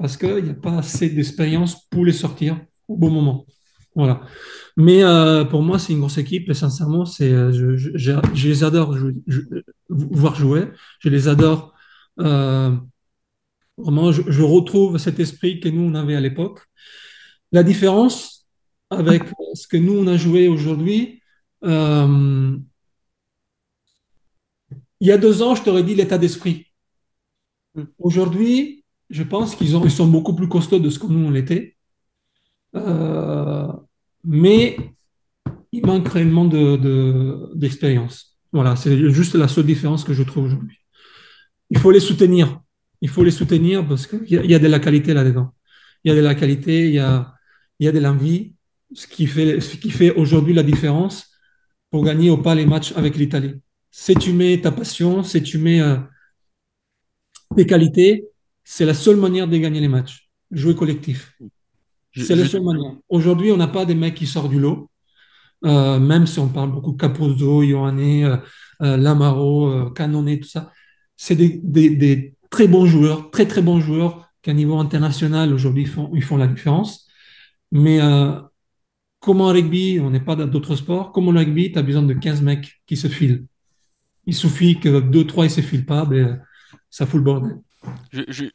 parce 0.00 0.16
qu'il 0.16 0.44
n'y 0.44 0.50
a 0.50 0.54
pas 0.54 0.78
assez 0.78 1.10
d'expérience 1.10 1.86
pour 1.90 2.04
les 2.06 2.12
sortir 2.12 2.58
au 2.88 2.96
bon 2.96 3.10
moment. 3.10 3.46
Voilà. 3.94 4.22
Mais 4.76 5.02
euh, 5.04 5.44
pour 5.44 5.62
moi, 5.62 5.78
c'est 5.78 5.92
une 5.92 6.00
grosse 6.00 6.16
équipe 6.18 6.48
et 6.48 6.54
sincèrement, 6.54 7.04
c'est, 7.04 7.30
euh, 7.30 7.52
je, 7.52 7.76
je- 7.76 7.90
je- 7.96 8.12
je 8.34 8.48
les 8.48 8.64
adore 8.64 8.96
je- 8.96 9.42
voir 9.90 10.34
jouer. 10.36 10.68
Je 11.00 11.10
les 11.10 11.28
adore. 11.28 11.74
euh, 12.20 12.74
Vraiment, 13.78 14.12
je, 14.12 14.42
retrouve 14.42 14.98
cet 14.98 15.20
esprit 15.20 15.58
que 15.60 15.68
nous, 15.68 15.82
on 15.82 15.94
avait 15.94 16.14
à 16.14 16.20
l'époque. 16.20 16.60
La 17.52 17.62
différence 17.62 18.46
avec 18.90 19.22
ce 19.54 19.66
que 19.68 19.78
nous, 19.78 19.94
on 19.94 20.06
a 20.06 20.16
joué 20.18 20.48
aujourd'hui, 20.48 21.22
il 25.00 25.08
y 25.08 25.12
a 25.12 25.18
deux 25.18 25.42
ans, 25.42 25.54
je 25.54 25.62
t'aurais 25.62 25.82
dit 25.82 25.94
l'état 25.94 26.18
d'esprit. 26.18 26.66
Mm. 27.74 27.84
Aujourd'hui, 27.98 28.79
je 29.10 29.22
pense 29.24 29.54
qu'ils 29.56 29.70
ils 29.84 29.90
sont 29.90 30.06
beaucoup 30.08 30.34
plus 30.34 30.48
costauds 30.48 30.78
de 30.80 30.90
ce 30.90 30.98
que 30.98 31.06
nous, 31.08 31.26
on 31.26 31.30
l'était. 31.30 31.76
Euh, 32.76 33.68
mais 34.24 34.76
il 35.72 35.86
manque 35.86 36.08
réellement 36.08 36.44
de, 36.46 36.76
de- 36.76 37.50
d'expérience. 37.54 38.38
Voilà, 38.52 38.76
c'est 38.76 39.10
juste 39.12 39.34
la 39.34 39.48
seule 39.48 39.66
différence 39.66 40.04
que 40.04 40.14
je 40.14 40.22
trouve 40.22 40.44
aujourd'hui. 40.46 40.76
Il 41.70 41.78
faut 41.78 41.90
les 41.90 42.00
soutenir. 42.00 42.60
Il 43.00 43.08
faut 43.08 43.24
les 43.24 43.30
soutenir 43.30 43.86
parce 43.86 44.06
qu'il 44.06 44.24
y, 44.30 44.38
a- 44.38 44.44
il 44.44 44.50
y 44.50 44.54
a 44.54 44.58
de 44.58 44.68
la 44.68 44.80
qualité 44.80 45.14
là-dedans. 45.14 45.52
Il 46.04 46.10
y 46.10 46.12
a 46.12 46.16
de 46.16 46.20
la 46.22 46.34
qualité, 46.34 46.88
il 46.88 46.94
y 46.94 46.98
a, 46.98 47.34
il 47.78 47.86
y 47.86 47.88
a 47.88 47.92
de 47.92 47.98
l'envie, 48.00 48.54
ce 48.94 49.06
qui 49.06 49.26
fait, 49.26 49.60
ce 49.60 49.76
qui 49.76 49.90
fait 49.90 50.14
aujourd'hui 50.14 50.54
la 50.54 50.62
différence 50.62 51.28
pour 51.90 52.04
gagner 52.04 52.30
ou 52.30 52.38
pas 52.38 52.54
les 52.54 52.66
matchs 52.66 52.92
avec 52.96 53.16
l'Italie. 53.16 53.54
Si 53.90 54.14
tu 54.14 54.32
mets 54.32 54.60
ta 54.60 54.72
passion, 54.72 55.22
si 55.22 55.42
tu 55.42 55.58
mets 55.58 55.80
euh, 55.80 55.96
tes 57.56 57.66
qualités, 57.66 58.29
c'est 58.64 58.84
la 58.86 58.94
seule 58.94 59.16
manière 59.16 59.48
de 59.48 59.56
gagner 59.56 59.80
les 59.80 59.88
matchs. 59.88 60.28
Jouer 60.50 60.74
collectif. 60.74 61.34
C'est 62.18 62.36
la 62.36 62.44
seule 62.46 62.62
manière. 62.64 62.92
Aujourd'hui, 63.08 63.52
on 63.52 63.56
n'a 63.56 63.68
pas 63.68 63.84
des 63.86 63.94
mecs 63.94 64.14
qui 64.14 64.26
sortent 64.26 64.50
du 64.50 64.60
lot. 64.60 64.90
Euh, 65.64 65.98
même 66.00 66.26
si 66.26 66.38
on 66.38 66.48
parle 66.48 66.72
beaucoup 66.72 66.92
de 66.92 66.96
Capozzo, 66.98 67.62
Ioane, 67.62 68.00
euh, 68.00 68.36
euh, 68.82 68.96
Lamaro, 68.96 69.68
euh, 69.68 69.90
Canone, 69.90 70.38
tout 70.40 70.48
ça, 70.48 70.72
c'est 71.16 71.36
des, 71.36 71.60
des- 71.62 71.96
des 71.96 72.34
très 72.50 72.68
bons 72.68 72.86
joueurs, 72.86 73.30
très 73.30 73.46
très 73.46 73.62
bons 73.62 73.80
joueurs 73.80 74.28
qu'à 74.42 74.54
niveau 74.54 74.78
international 74.78 75.52
aujourd'hui 75.52 75.86
font, 75.86 76.10
ils 76.14 76.22
font 76.22 76.38
la 76.38 76.46
différence. 76.46 77.08
Mais 77.72 78.00
euh, 78.00 78.32
comme 79.20 79.40
en 79.40 79.48
rugby, 79.48 80.00
on 80.02 80.10
n'est 80.10 80.20
pas 80.20 80.36
dans 80.36 80.46
d'autres 80.46 80.76
sports, 80.76 81.12
comme 81.12 81.28
en 81.28 81.32
rugby, 81.32 81.72
tu 81.72 81.78
as 81.78 81.82
besoin 81.82 82.02
de 82.02 82.14
15 82.14 82.42
mecs 82.42 82.82
qui 82.86 82.96
se 82.96 83.08
filent. 83.08 83.46
Il 84.26 84.34
suffit 84.34 84.80
que 84.80 85.00
2-3 85.00 85.46
ils 85.46 85.50
se 85.50 85.60
filent 85.62 85.86
pas, 85.86 86.04
ben, 86.06 86.42
ça 86.90 87.06
fout 87.06 87.18
le 87.18 87.24
bordel. 87.24 87.58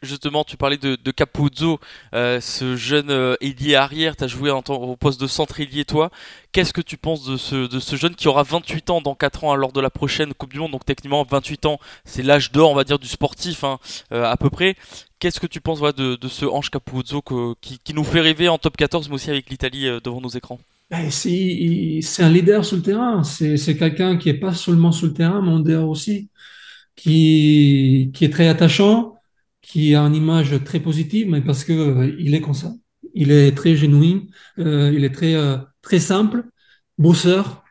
Justement, 0.01 0.43
tu 0.43 0.57
parlais 0.57 0.77
de, 0.77 0.97
de 1.01 1.11
Capuzzo, 1.11 1.79
euh, 2.13 2.39
ce 2.41 2.75
jeune 2.75 3.09
euh, 3.09 3.35
ailier 3.41 3.75
arrière, 3.75 4.15
tu 4.15 4.23
as 4.23 4.27
joué 4.27 4.51
au 4.51 4.95
poste 4.97 5.19
de 5.19 5.27
centre 5.27 5.59
ailier, 5.61 5.85
toi. 5.85 6.11
Qu'est-ce 6.51 6.73
que 6.73 6.81
tu 6.81 6.97
penses 6.97 7.23
de 7.25 7.37
ce, 7.37 7.67
de 7.67 7.79
ce 7.79 7.95
jeune 7.95 8.15
qui 8.15 8.27
aura 8.27 8.43
28 8.43 8.89
ans 8.89 9.01
dans 9.01 9.15
4 9.15 9.43
ans 9.45 9.55
lors 9.55 9.71
de 9.71 9.81
la 9.81 9.89
prochaine 9.89 10.33
Coupe 10.33 10.53
du 10.53 10.59
Monde? 10.59 10.71
Donc 10.71 10.85
techniquement, 10.85 11.23
28 11.23 11.65
ans, 11.65 11.79
c'est 12.03 12.21
l'âge 12.21 12.51
d'or, 12.51 12.71
on 12.71 12.75
va 12.75 12.83
dire, 12.83 12.99
du 12.99 13.07
sportif, 13.07 13.63
hein, 13.63 13.79
euh, 14.11 14.25
à 14.25 14.37
peu 14.37 14.49
près. 14.49 14.75
Qu'est-ce 15.19 15.39
que 15.39 15.47
tu 15.47 15.61
penses 15.61 15.79
de, 15.81 16.15
de 16.15 16.27
ce 16.27 16.45
Ange 16.45 16.69
Capuzzo 16.69 17.21
qui, 17.61 17.79
qui 17.79 17.93
nous 17.93 18.03
fait 18.03 18.21
rêver 18.21 18.49
en 18.49 18.57
top 18.57 18.77
14, 18.77 19.07
mais 19.09 19.15
aussi 19.15 19.29
avec 19.29 19.49
l'Italie 19.49 19.85
devant 20.03 20.21
nos 20.21 20.29
écrans? 20.29 20.59
Ben, 20.91 21.09
c'est 21.09 22.23
un 22.23 22.29
leader 22.29 22.63
sur 22.63 22.77
le 22.77 22.83
terrain. 22.83 23.23
C'est 23.23 23.57
c'est 23.57 23.75
quelqu'un 23.77 24.17
qui 24.17 24.29
est 24.29 24.35
pas 24.39 24.53
seulement 24.53 24.91
sur 24.91 25.07
le 25.07 25.13
terrain, 25.13 25.41
mais 25.41 25.49
en 25.51 25.59
dehors 25.59 25.89
aussi. 25.89 26.29
qui, 26.97 28.11
qui 28.15 28.25
est 28.25 28.31
très 28.31 28.47
attachant, 28.49 29.14
qui 29.65 29.95
a 29.95 30.01
une 30.03 30.15
image 30.15 30.63
très 30.63 30.79
positive, 30.79 31.29
mais 31.29 31.41
parce 31.41 31.63
que 31.63 31.73
euh, 31.73 32.15
il 32.19 32.35
est 32.35 32.41
comme 32.41 32.53
ça. 32.53 32.73
Il 33.13 33.31
est 33.31 33.53
très 33.53 33.75
genuin, 33.75 34.21
euh, 34.59 34.91
il 34.93 35.03
est 35.05 35.11
très, 35.13 35.35
euh, 35.35 35.57
très 35.81 35.99
simple, 35.99 36.45
bosseur, 36.97 37.63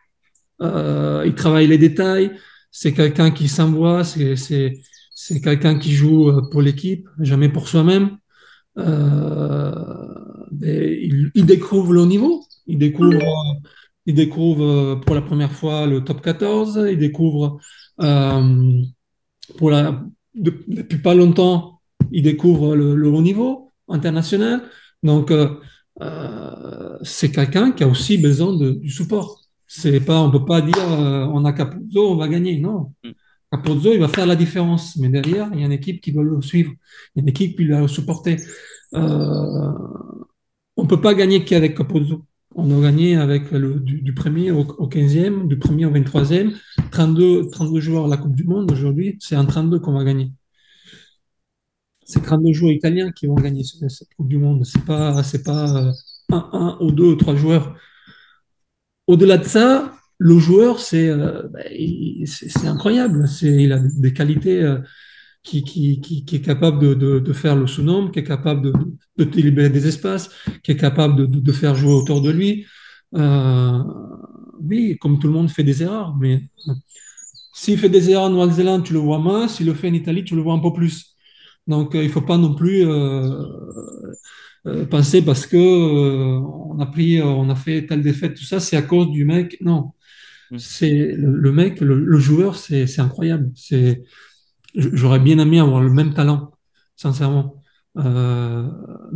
euh, 0.62 1.24
il 1.26 1.34
travaille 1.34 1.66
les 1.68 1.78
détails, 1.78 2.32
c'est 2.70 2.94
quelqu'un 2.94 3.30
qui 3.30 3.48
s'envoie, 3.48 4.04
c'est, 4.04 4.36
c'est, 4.36 4.74
c'est 5.14 5.40
quelqu'un 5.40 5.78
qui 5.78 5.92
joue 5.94 6.28
euh, 6.30 6.42
pour 6.50 6.62
l'équipe, 6.62 7.08
jamais 7.20 7.48
pour 7.48 7.68
soi-même. 7.68 8.18
Euh, 8.78 9.72
et 10.62 11.06
il, 11.06 11.30
il 11.34 11.46
découvre 11.46 11.92
le 11.92 12.02
haut 12.02 12.06
niveau, 12.06 12.44
il 12.66 12.78
découvre, 12.78 13.22
euh, 13.22 13.60
il 14.06 14.14
découvre 14.14 14.96
pour 15.06 15.14
la 15.14 15.22
première 15.22 15.52
fois 15.52 15.86
le 15.86 16.04
top 16.04 16.22
14, 16.22 16.80
il 16.90 16.98
découvre 16.98 17.58
euh, 18.00 18.82
pour 19.58 19.70
la, 19.70 20.04
de- 20.34 20.64
depuis 20.68 20.98
pas 20.98 21.14
longtemps, 21.14 21.73
il 22.12 22.22
découvre 22.22 22.76
le, 22.76 22.94
le 22.94 23.08
haut 23.08 23.22
niveau 23.22 23.72
international. 23.88 24.62
Donc, 25.02 25.30
euh, 25.30 25.48
euh, 26.02 26.98
c'est 27.02 27.30
quelqu'un 27.30 27.72
qui 27.72 27.84
a 27.84 27.88
aussi 27.88 28.18
besoin 28.18 28.56
de, 28.56 28.72
du 28.72 28.90
support. 28.90 29.40
C'est 29.66 30.00
pas, 30.00 30.20
on 30.20 30.30
peut 30.30 30.44
pas 30.44 30.60
dire 30.60 30.78
euh, 30.78 31.26
on 31.32 31.44
a 31.44 31.52
Capuzzo, 31.52 32.10
on 32.12 32.16
va 32.16 32.28
gagner. 32.28 32.58
Non. 32.58 32.92
Mm. 33.04 33.10
Capuzzo, 33.52 33.92
il 33.92 34.00
va 34.00 34.08
faire 34.08 34.26
la 34.26 34.36
différence. 34.36 34.96
Mais 34.96 35.08
derrière, 35.08 35.50
il 35.52 35.60
y 35.60 35.62
a 35.62 35.66
une 35.66 35.72
équipe 35.72 36.00
qui 36.00 36.12
doit 36.12 36.24
le 36.24 36.40
suivre. 36.42 36.72
Il 37.14 37.18
y 37.18 37.20
a 37.20 37.22
une 37.22 37.28
équipe 37.28 37.56
qui 37.56 37.66
doit 37.66 37.80
le 37.80 37.88
supporter. 37.88 38.36
Euh, 38.94 39.72
on 40.76 40.86
peut 40.86 41.00
pas 41.00 41.14
gagner 41.14 41.44
qu'avec 41.44 41.76
Capuzzo. 41.76 42.24
On 42.56 42.70
a 42.78 42.82
gagné 42.82 43.16
avec 43.16 43.50
le, 43.50 43.80
du, 43.80 44.00
du 44.00 44.14
premier 44.14 44.52
au, 44.52 44.60
au 44.60 44.88
15e, 44.88 45.48
du 45.48 45.58
premier 45.58 45.86
au 45.86 45.90
23e. 45.90 46.52
32, 46.92 47.50
32 47.50 47.80
joueurs 47.80 48.04
à 48.04 48.08
la 48.08 48.16
Coupe 48.16 48.36
du 48.36 48.44
Monde 48.44 48.70
aujourd'hui. 48.70 49.16
C'est 49.20 49.36
en 49.36 49.44
32 49.44 49.80
qu'on 49.80 49.92
va 49.92 50.04
gagner. 50.04 50.30
C'est 52.04 52.22
32 52.22 52.52
joueurs 52.52 52.72
italiens 52.72 53.10
qui 53.12 53.26
vont 53.26 53.34
gagner 53.34 53.64
ce- 53.64 53.88
cette 53.88 54.14
Coupe 54.16 54.28
du 54.28 54.38
Monde. 54.38 54.64
C'est 54.64 54.84
pas, 54.84 55.22
c'est 55.22 55.42
pas 55.42 55.88
euh, 55.88 55.92
un, 56.30 56.48
un 56.52 56.78
ou 56.80 56.90
deux 56.92 57.04
ou 57.06 57.16
trois 57.16 57.36
joueurs. 57.36 57.76
Au-delà 59.06 59.38
de 59.38 59.44
ça, 59.44 59.92
le 60.18 60.38
joueur, 60.38 60.80
c'est 60.80 61.08
euh, 61.08 61.42
c'est 62.26 62.66
incroyable. 62.66 63.28
C'est, 63.28 63.64
il 63.64 63.72
a 63.72 63.78
des 63.80 64.12
qualités 64.12 64.62
euh, 64.62 64.78
qui, 65.42 65.62
qui, 65.64 66.00
qui, 66.00 66.36
est 66.36 66.40
capable 66.40 66.78
de, 66.80 67.20
de, 67.20 67.32
faire 67.32 67.56
le 67.56 67.66
sous-nombre, 67.66 68.10
qui 68.12 68.20
est 68.20 68.24
capable 68.24 68.62
de, 68.62 68.72
de, 69.24 69.24
libérer 69.40 69.70
des 69.70 69.86
espaces, 69.86 70.30
qui 70.62 70.72
est 70.72 70.76
capable 70.76 71.28
de, 71.30 71.52
faire 71.52 71.74
jouer 71.74 71.92
autour 71.92 72.22
de 72.22 72.30
lui. 72.30 72.66
Oui, 74.60 74.96
comme 75.00 75.18
tout 75.18 75.26
le 75.26 75.32
monde 75.34 75.50
fait 75.50 75.64
des 75.64 75.82
erreurs, 75.82 76.16
mais 76.16 76.48
s'il 77.54 77.78
fait 77.78 77.88
des 77.88 78.10
erreurs 78.10 78.24
en 78.24 78.30
Nouvelle-Zélande, 78.30 78.84
tu 78.84 78.92
le 78.92 78.98
vois 78.98 79.18
moins. 79.18 79.48
S'il 79.48 79.66
le 79.66 79.74
fait 79.74 79.88
en 79.88 79.94
Italie, 79.94 80.24
tu 80.24 80.34
le 80.34 80.42
vois 80.42 80.54
un 80.54 80.58
peu 80.58 80.72
plus. 80.72 81.13
Donc, 81.66 81.94
euh, 81.94 82.02
il 82.04 82.10
faut 82.10 82.20
pas 82.22 82.38
non 82.38 82.54
plus 82.54 82.86
euh, 82.86 83.42
euh, 84.66 84.86
penser 84.86 85.22
parce 85.22 85.46
que 85.46 85.56
on 85.58 86.78
a 86.80 86.86
pris, 86.86 87.20
on 87.22 87.48
a 87.50 87.54
fait 87.56 87.86
telle 87.86 88.02
défaite, 88.02 88.34
tout 88.34 88.44
ça, 88.44 88.60
c'est 88.60 88.76
à 88.76 88.82
cause 88.82 89.10
du 89.10 89.24
mec. 89.24 89.56
Non, 89.60 89.92
Mm. 90.50 90.58
c'est 90.58 91.12
le, 91.16 91.36
le 91.36 91.52
mec, 91.52 91.80
le, 91.80 91.96
le 92.04 92.18
joueur, 92.18 92.56
c'est 92.56 93.00
incroyable. 93.00 93.52
C'est, 93.56 94.04
j'aurais 94.74 95.20
bien 95.20 95.38
aimé 95.38 95.60
avoir 95.60 95.82
le 95.82 95.90
même 95.90 96.14
talent, 96.14 96.52
sincèrement. 96.96 97.62
Euh, 97.98 98.68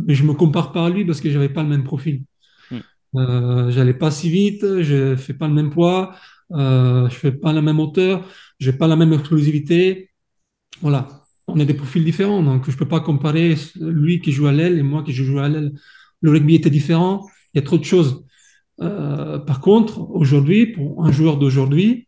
mais 0.05 0.15
je 0.15 0.23
me 0.25 0.33
compare 0.33 0.71
pas 0.73 0.85
à 0.87 0.89
lui 0.89 1.05
parce 1.05 1.21
que 1.21 1.29
j'avais 1.31 1.49
pas 1.49 1.63
le 1.63 1.69
même 1.69 1.83
profil. 1.85 2.23
Mm. 2.71 2.79
Euh, 3.15 3.71
j'allais 3.71 3.93
pas 3.93 4.11
si 4.11 4.29
vite, 4.29 4.63
je 4.81 5.15
fais 5.15 5.33
pas 5.33 5.47
le 5.47 5.53
même 5.53 5.71
poids, 5.71 6.15
euh, 6.51 7.09
je 7.09 7.15
fais 7.15 7.31
pas 7.31 7.53
la 7.53 7.61
même 7.61 7.79
hauteur, 7.79 8.27
j'ai 8.59 8.73
pas 8.73 8.87
la 8.87 8.95
même 8.95 9.13
explosivité. 9.13 10.11
Voilà, 10.81 11.07
on 11.55 11.59
a 11.59 11.65
des 11.65 11.73
profils 11.73 12.03
différents, 12.03 12.43
donc 12.43 12.69
je 12.69 12.77
peux 12.77 12.87
pas 12.87 12.99
comparer 12.99 13.55
lui 13.79 14.19
qui 14.21 14.31
joue 14.31 14.47
à 14.47 14.51
l'aile 14.51 14.77
et 14.77 14.83
moi 14.83 15.03
qui 15.03 15.13
joue 15.13 15.39
à 15.39 15.49
l'aile. 15.49 15.73
Le 16.21 16.31
rugby 16.31 16.55
était 16.55 16.69
différent, 16.69 17.27
il 17.53 17.59
y 17.59 17.61
a 17.61 17.65
trop 17.65 17.77
de 17.77 17.83
choses. 17.85 18.25
Euh, 18.81 19.39
par 19.39 19.61
contre, 19.61 20.09
aujourd'hui, 20.11 20.67
pour 20.67 21.05
un 21.05 21.11
joueur 21.11 21.37
d'aujourd'hui, 21.37 22.07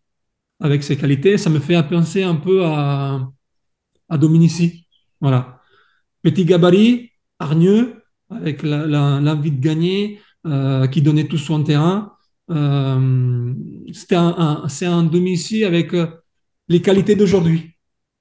avec 0.59 0.83
ses 0.83 0.97
qualités, 0.97 1.37
ça 1.37 1.49
me 1.49 1.59
fait 1.59 1.81
penser 1.87 2.23
un 2.23 2.35
peu 2.35 2.63
à, 2.65 3.29
à 4.09 4.17
Dominici. 4.17 4.87
Voilà. 5.21 5.61
Petit 6.21 6.45
gabarit, 6.45 7.11
hargneux, 7.39 8.03
avec 8.29 8.63
l'envie 8.63 9.51
de 9.51 9.59
gagner, 9.61 10.19
euh, 10.47 10.87
qui 10.87 11.01
donnait 11.01 11.27
tout 11.27 11.39
un 11.53 11.63
terrain. 11.63 12.13
Euh, 12.49 13.53
c'était 13.93 14.15
un, 14.15 14.35
un- 14.37 14.67
c'est 14.69 14.85
un 14.85 15.03
Dominici 15.03 15.63
avec 15.63 15.93
euh, 15.93 16.07
les 16.67 16.81
qualités 16.81 17.15
d'aujourd'hui. 17.15 17.70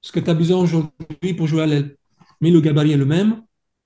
Ce 0.03 0.13
que 0.13 0.21
tu 0.21 0.31
as 0.31 0.35
besoin 0.35 0.59
aujourd'hui 0.59 1.35
pour 1.37 1.47
jouer 1.47 1.63
à 1.63 1.67
l'aile. 1.67 1.97
Mais 2.41 2.51
le 2.51 2.61
gabarit 2.61 2.93
est 2.93 2.97
le 2.97 3.05
même, 3.05 3.43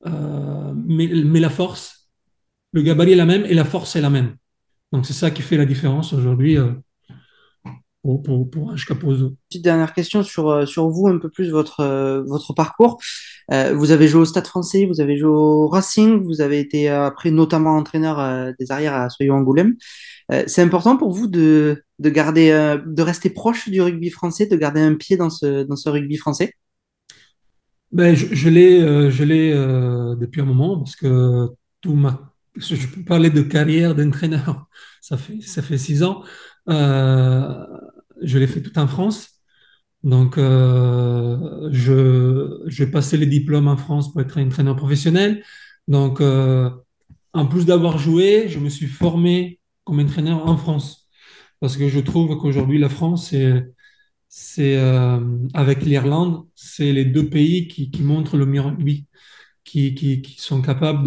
euh, 0.06 0.72
mais, 0.76 1.40
la 1.40 1.50
force, 1.50 2.10
le 2.72 2.82
gabarit 2.82 3.12
est 3.12 3.16
la 3.16 3.26
même 3.26 3.44
et 3.46 3.54
la 3.54 3.64
force 3.64 3.96
est 3.96 4.00
la 4.00 4.10
même. 4.10 4.36
Donc 4.92 5.06
c'est 5.06 5.12
ça 5.12 5.30
qui 5.30 5.42
fait 5.42 5.56
la 5.56 5.66
différence 5.66 6.12
aujourd'hui 6.12 6.56
euh, 6.56 6.72
pour, 8.02 8.22
pour, 8.22 8.48
pour. 8.48 8.72
Petite 8.74 9.64
dernière 9.64 9.92
question 9.92 10.22
sur, 10.22 10.50
euh, 10.50 10.66
sur 10.66 10.88
vous, 10.88 11.08
un 11.08 11.18
peu 11.18 11.30
plus 11.30 11.50
votre, 11.50 11.80
euh, 11.80 12.54
parcours. 12.54 13.00
Vous 13.50 13.90
avez 13.90 14.08
joué 14.08 14.22
au 14.22 14.24
Stade 14.24 14.46
français, 14.46 14.86
vous 14.86 15.00
avez 15.00 15.18
joué 15.18 15.28
au 15.28 15.68
Racing, 15.68 16.22
vous 16.22 16.40
avez 16.40 16.60
été 16.60 16.88
après 16.88 17.30
notamment 17.30 17.76
entraîneur 17.76 18.54
des 18.58 18.70
arrières 18.72 18.94
à 18.94 19.10
Soyons 19.10 19.34
Angoulême. 19.34 19.74
C'est 20.46 20.62
important 20.62 20.96
pour 20.96 21.12
vous 21.12 21.26
de, 21.26 21.83
de 21.98 22.10
garder, 22.10 22.50
euh, 22.50 22.78
de 22.84 23.02
rester 23.02 23.30
proche 23.30 23.68
du 23.68 23.80
rugby 23.80 24.10
français, 24.10 24.46
de 24.46 24.56
garder 24.56 24.80
un 24.80 24.94
pied 24.94 25.16
dans 25.16 25.30
ce, 25.30 25.64
dans 25.64 25.76
ce 25.76 25.88
rugby 25.88 26.16
français? 26.16 26.52
Ben, 27.92 28.14
je, 28.16 28.48
l'ai, 28.48 28.80
euh, 28.82 29.10
je 29.10 29.22
l'ai 29.22 29.52
euh, 29.52 30.16
depuis 30.16 30.40
un 30.40 30.44
moment 30.44 30.78
parce 30.78 30.96
que 30.96 31.48
tout 31.80 31.94
ma, 31.94 32.34
je 32.56 32.86
peux 32.88 33.04
parler 33.04 33.30
de 33.30 33.42
carrière 33.42 33.94
d'entraîneur. 33.94 34.66
Ça 35.00 35.18
fait, 35.18 35.38
ça 35.42 35.60
fait 35.60 35.76
six 35.76 36.02
ans. 36.02 36.24
Euh, 36.70 37.66
je 38.22 38.38
l'ai 38.38 38.46
fait 38.46 38.62
tout 38.62 38.78
en 38.78 38.86
France. 38.86 39.28
Donc, 40.02 40.38
euh, 40.38 41.68
je, 41.72 42.62
j'ai 42.66 42.86
passé 42.86 43.18
les 43.18 43.26
diplômes 43.26 43.68
en 43.68 43.76
France 43.76 44.12
pour 44.12 44.20
être 44.22 44.38
entraîneur 44.40 44.76
professionnel. 44.76 45.44
Donc, 45.88 46.20
euh, 46.22 46.70
en 47.34 47.46
plus 47.46 47.66
d'avoir 47.66 47.98
joué, 47.98 48.48
je 48.48 48.58
me 48.58 48.70
suis 48.70 48.86
formé 48.86 49.60
comme 49.84 49.98
entraîneur 50.00 50.46
en 50.48 50.56
France 50.56 51.03
parce 51.60 51.76
que 51.76 51.88
je 51.88 52.00
trouve 52.00 52.36
qu'aujourd'hui, 52.38 52.78
la 52.78 52.88
France, 52.88 53.34
c'est 54.36 54.76
euh, 54.76 55.20
avec 55.54 55.82
l'Irlande, 55.82 56.46
c'est 56.56 56.92
les 56.92 57.04
deux 57.04 57.28
pays 57.28 57.68
qui, 57.68 57.90
montrent 58.02 58.36
le 58.36 58.46
mieux 58.46 58.60
rugby, 58.60 59.06
qui, 59.64 60.36
sont 60.38 60.60
capables 60.62 61.04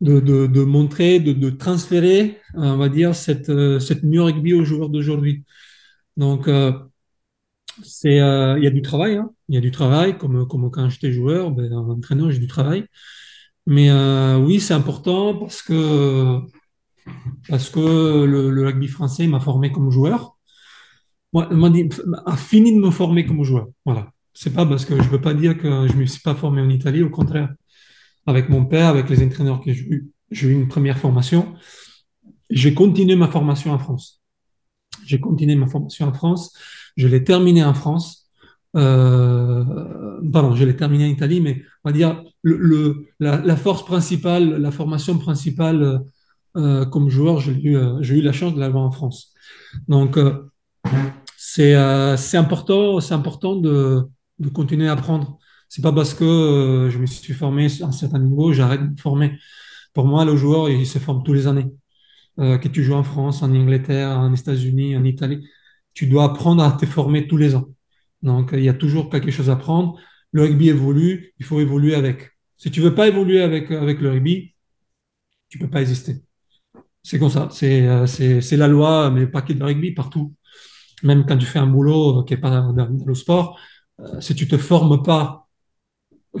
de, 0.00 0.64
montrer, 0.64 1.20
de, 1.20 1.50
transférer, 1.50 2.40
euh, 2.54 2.60
on 2.60 2.78
va 2.78 2.88
dire, 2.88 3.14
cette, 3.14 3.50
euh, 3.50 3.78
cette 3.80 4.02
rugby 4.02 4.54
aux 4.54 4.64
joueurs 4.64 4.88
d'aujourd'hui. 4.88 5.44
Donc, 6.16 6.48
il 6.48 8.12
y 8.12 8.18
a 8.20 8.70
du 8.70 8.82
travail, 8.82 9.16
hein. 9.16 9.30
Il 9.48 9.54
y 9.54 9.58
a 9.58 9.60
du 9.60 9.70
travail, 9.70 10.16
comme, 10.18 10.48
comme 10.48 10.70
quand 10.70 10.88
j'étais 10.88 11.12
joueur, 11.12 11.50
ben, 11.50 11.72
en 11.72 11.90
entraîneur, 11.90 12.30
j'ai 12.30 12.38
du 12.38 12.46
travail. 12.46 12.86
Mais 13.66 13.90
oui, 14.36 14.60
c'est 14.60 14.74
important 14.74 15.34
parce 15.36 15.62
que, 15.62 16.40
parce 17.48 17.70
que 17.70 18.24
le, 18.24 18.64
rugby 18.64 18.88
français 18.88 19.26
m'a 19.26 19.40
formé 19.40 19.72
comme 19.72 19.90
joueur. 19.90 20.36
Moi, 21.32 21.48
a 22.26 22.36
fini 22.36 22.74
de 22.74 22.80
me 22.80 22.90
former 22.90 23.26
comme 23.26 23.42
joueur. 23.44 23.68
Voilà. 23.84 24.10
C'est 24.32 24.52
pas 24.52 24.66
parce 24.66 24.84
que 24.84 25.02
je 25.02 25.08
veux 25.08 25.20
pas 25.20 25.34
dire 25.34 25.56
que 25.56 25.86
je 25.88 25.94
me 25.94 26.06
suis 26.06 26.20
pas 26.20 26.34
formé 26.34 26.60
en 26.60 26.68
Italie, 26.68 27.02
au 27.02 27.10
contraire. 27.10 27.54
Avec 28.26 28.48
mon 28.48 28.64
père, 28.64 28.88
avec 28.88 29.08
les 29.08 29.24
entraîneurs 29.24 29.60
que 29.60 29.72
j'ai 29.72 29.84
eu, 29.84 30.10
j'ai 30.30 30.48
eu 30.48 30.52
une 30.52 30.68
première 30.68 30.98
formation. 30.98 31.54
J'ai 32.50 32.74
continué 32.74 33.16
ma 33.16 33.28
formation 33.28 33.72
en 33.72 33.78
France. 33.78 34.22
J'ai 35.04 35.20
continué 35.20 35.54
ma 35.56 35.66
formation 35.66 36.06
en 36.06 36.12
France. 36.12 36.52
Je 36.96 37.06
l'ai 37.06 37.22
terminée 37.22 37.64
en 37.64 37.74
France. 37.74 38.30
Euh, 38.76 39.64
pardon, 40.32 40.54
je 40.54 40.64
l'ai 40.64 40.76
terminée 40.76 41.06
en 41.06 41.10
Italie, 41.10 41.40
mais 41.40 41.62
on 41.84 41.90
va 41.90 41.92
dire 41.92 42.22
la 43.20 43.56
force 43.56 43.84
principale, 43.84 44.56
la 44.56 44.70
formation 44.70 45.18
principale 45.18 46.02
euh, 46.56 46.84
comme 46.86 47.08
joueur, 47.10 47.40
j'ai 47.40 47.52
eu, 47.52 47.76
euh, 47.76 48.00
eu 48.02 48.22
la 48.22 48.32
chance 48.32 48.54
de 48.54 48.60
l'avoir 48.60 48.84
en 48.84 48.90
France. 48.90 49.32
Donc, 49.88 50.16
euh, 50.16 50.50
c'est 51.36 51.74
euh, 51.74 52.16
important, 52.34 52.98
important 53.10 53.56
de, 53.56 54.04
de 54.38 54.48
continuer 54.48 54.88
à 54.88 54.92
apprendre. 54.92 55.38
C'est 55.68 55.82
pas 55.82 55.92
parce 55.92 56.14
que 56.14 56.24
euh, 56.24 56.90
je 56.90 56.98
me 56.98 57.06
suis 57.06 57.34
formé 57.34 57.66
à 57.82 57.86
un 57.86 57.92
certain 57.92 58.18
niveau, 58.18 58.52
j'arrête 58.52 58.82
de 58.82 58.90
me 58.90 58.96
former. 58.96 59.38
Pour 59.94 60.06
moi, 60.06 60.24
le 60.24 60.36
joueur, 60.36 60.68
il 60.70 60.86
se 60.86 60.98
forme 60.98 61.22
tous 61.22 61.32
les 61.32 61.46
années. 61.46 61.66
Euh, 62.38 62.58
que 62.58 62.68
tu 62.68 62.84
joues 62.84 62.94
en 62.94 63.02
France, 63.02 63.42
en 63.42 63.50
Angleterre, 63.54 64.10
en 64.10 64.32
États-Unis, 64.32 64.94
en 64.96 65.04
Italie, 65.04 65.48
tu 65.94 66.06
dois 66.06 66.24
apprendre 66.24 66.62
à 66.62 66.72
te 66.72 66.84
former 66.84 67.26
tous 67.26 67.38
les 67.38 67.54
ans. 67.54 67.68
Donc, 68.22 68.50
il 68.52 68.62
y 68.62 68.68
a 68.68 68.74
toujours 68.74 69.08
quelque 69.08 69.30
chose 69.30 69.48
à 69.48 69.54
apprendre. 69.54 69.98
Le 70.32 70.42
rugby 70.42 70.68
évolue, 70.68 71.32
il 71.38 71.46
faut 71.46 71.60
évoluer 71.60 71.94
avec. 71.94 72.32
Si 72.58 72.70
tu 72.70 72.80
veux 72.82 72.94
pas 72.94 73.08
évoluer 73.08 73.40
avec, 73.40 73.70
avec 73.70 74.00
le 74.00 74.10
rugby, 74.10 74.54
tu 75.48 75.58
peux 75.58 75.70
pas 75.70 75.80
exister. 75.80 76.22
C'est 77.06 77.18
comme 77.20 77.30
ça. 77.30 77.48
C'est 77.52 77.86
euh, 77.86 78.06
c'est 78.06 78.56
la 78.56 78.68
loi, 78.68 79.10
mais 79.10 79.26
pas 79.26 79.42
que 79.42 79.52
de 79.52 79.62
rugby, 79.62 79.92
partout 79.92 80.34
même 81.02 81.26
quand 81.26 81.36
tu 81.38 81.46
fais 81.46 81.58
un 81.58 81.66
boulot 81.66 82.24
qui 82.24 82.34
n'est 82.34 82.40
pas 82.40 82.50
dans, 82.50 82.72
dans 82.72 82.88
le 83.06 83.14
sport, 83.14 83.58
euh, 84.00 84.20
si 84.20 84.34
tu 84.34 84.48
te 84.48 84.56
formes 84.58 85.02
pas, 85.02 85.48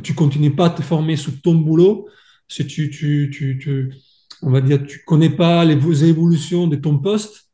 tu 0.02 0.14
continues 0.14 0.54
pas 0.54 0.66
à 0.66 0.70
te 0.70 0.82
former 0.82 1.16
sous 1.16 1.32
ton 1.40 1.54
boulot, 1.54 2.08
si 2.48 2.66
tu, 2.66 2.90
tu, 2.90 3.30
tu, 3.32 3.94
on 4.42 4.50
va 4.50 4.60
dire, 4.60 4.84
tu 4.86 5.02
connais 5.06 5.30
pas 5.30 5.64
les 5.64 6.04
évolutions 6.04 6.66
de 6.66 6.76
ton 6.76 6.98
poste, 6.98 7.50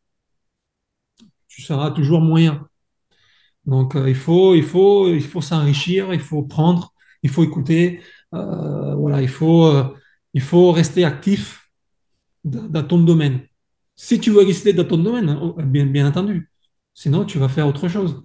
tu 1.49 1.63
seras 1.63 1.91
toujours 1.91 2.21
moyen. 2.21 2.67
Donc, 3.65 3.95
euh, 3.95 4.09
il 4.09 4.15
faut, 4.17 4.55
il 4.55 4.65
faut, 4.65 5.09
il 5.09 5.23
faut 5.23 5.41
s'enrichir, 5.41 6.13
il 6.13 6.21
faut 6.21 6.43
prendre, 6.43 6.93
il 7.23 7.31
faut 7.31 7.45
écouter. 7.45 8.01
Euh, 8.35 8.95
voilà, 8.97 9.23
il 9.23 9.29
faut, 9.29 9.67
euh, 9.67 9.85
il 10.35 10.41
faut 10.43 10.73
rester 10.73 11.05
actif 11.05 11.62
dans, 12.45 12.83
ton 12.83 12.99
domaine. 12.99 13.41
Si 13.97 14.21
tu 14.21 14.31
veux 14.31 14.45
rester 14.45 14.73
dans 14.73 14.85
ton 14.85 14.99
domaine, 14.99 15.29
hein, 15.29 15.39
oh, 15.43 15.55
bien, 15.63 15.87
bien 15.87 16.07
entendu. 16.07 16.51
Sinon, 16.95 17.25
tu 17.25 17.39
vas 17.39 17.49
faire 17.49 17.67
autre 17.67 17.89
chose. 17.89 18.25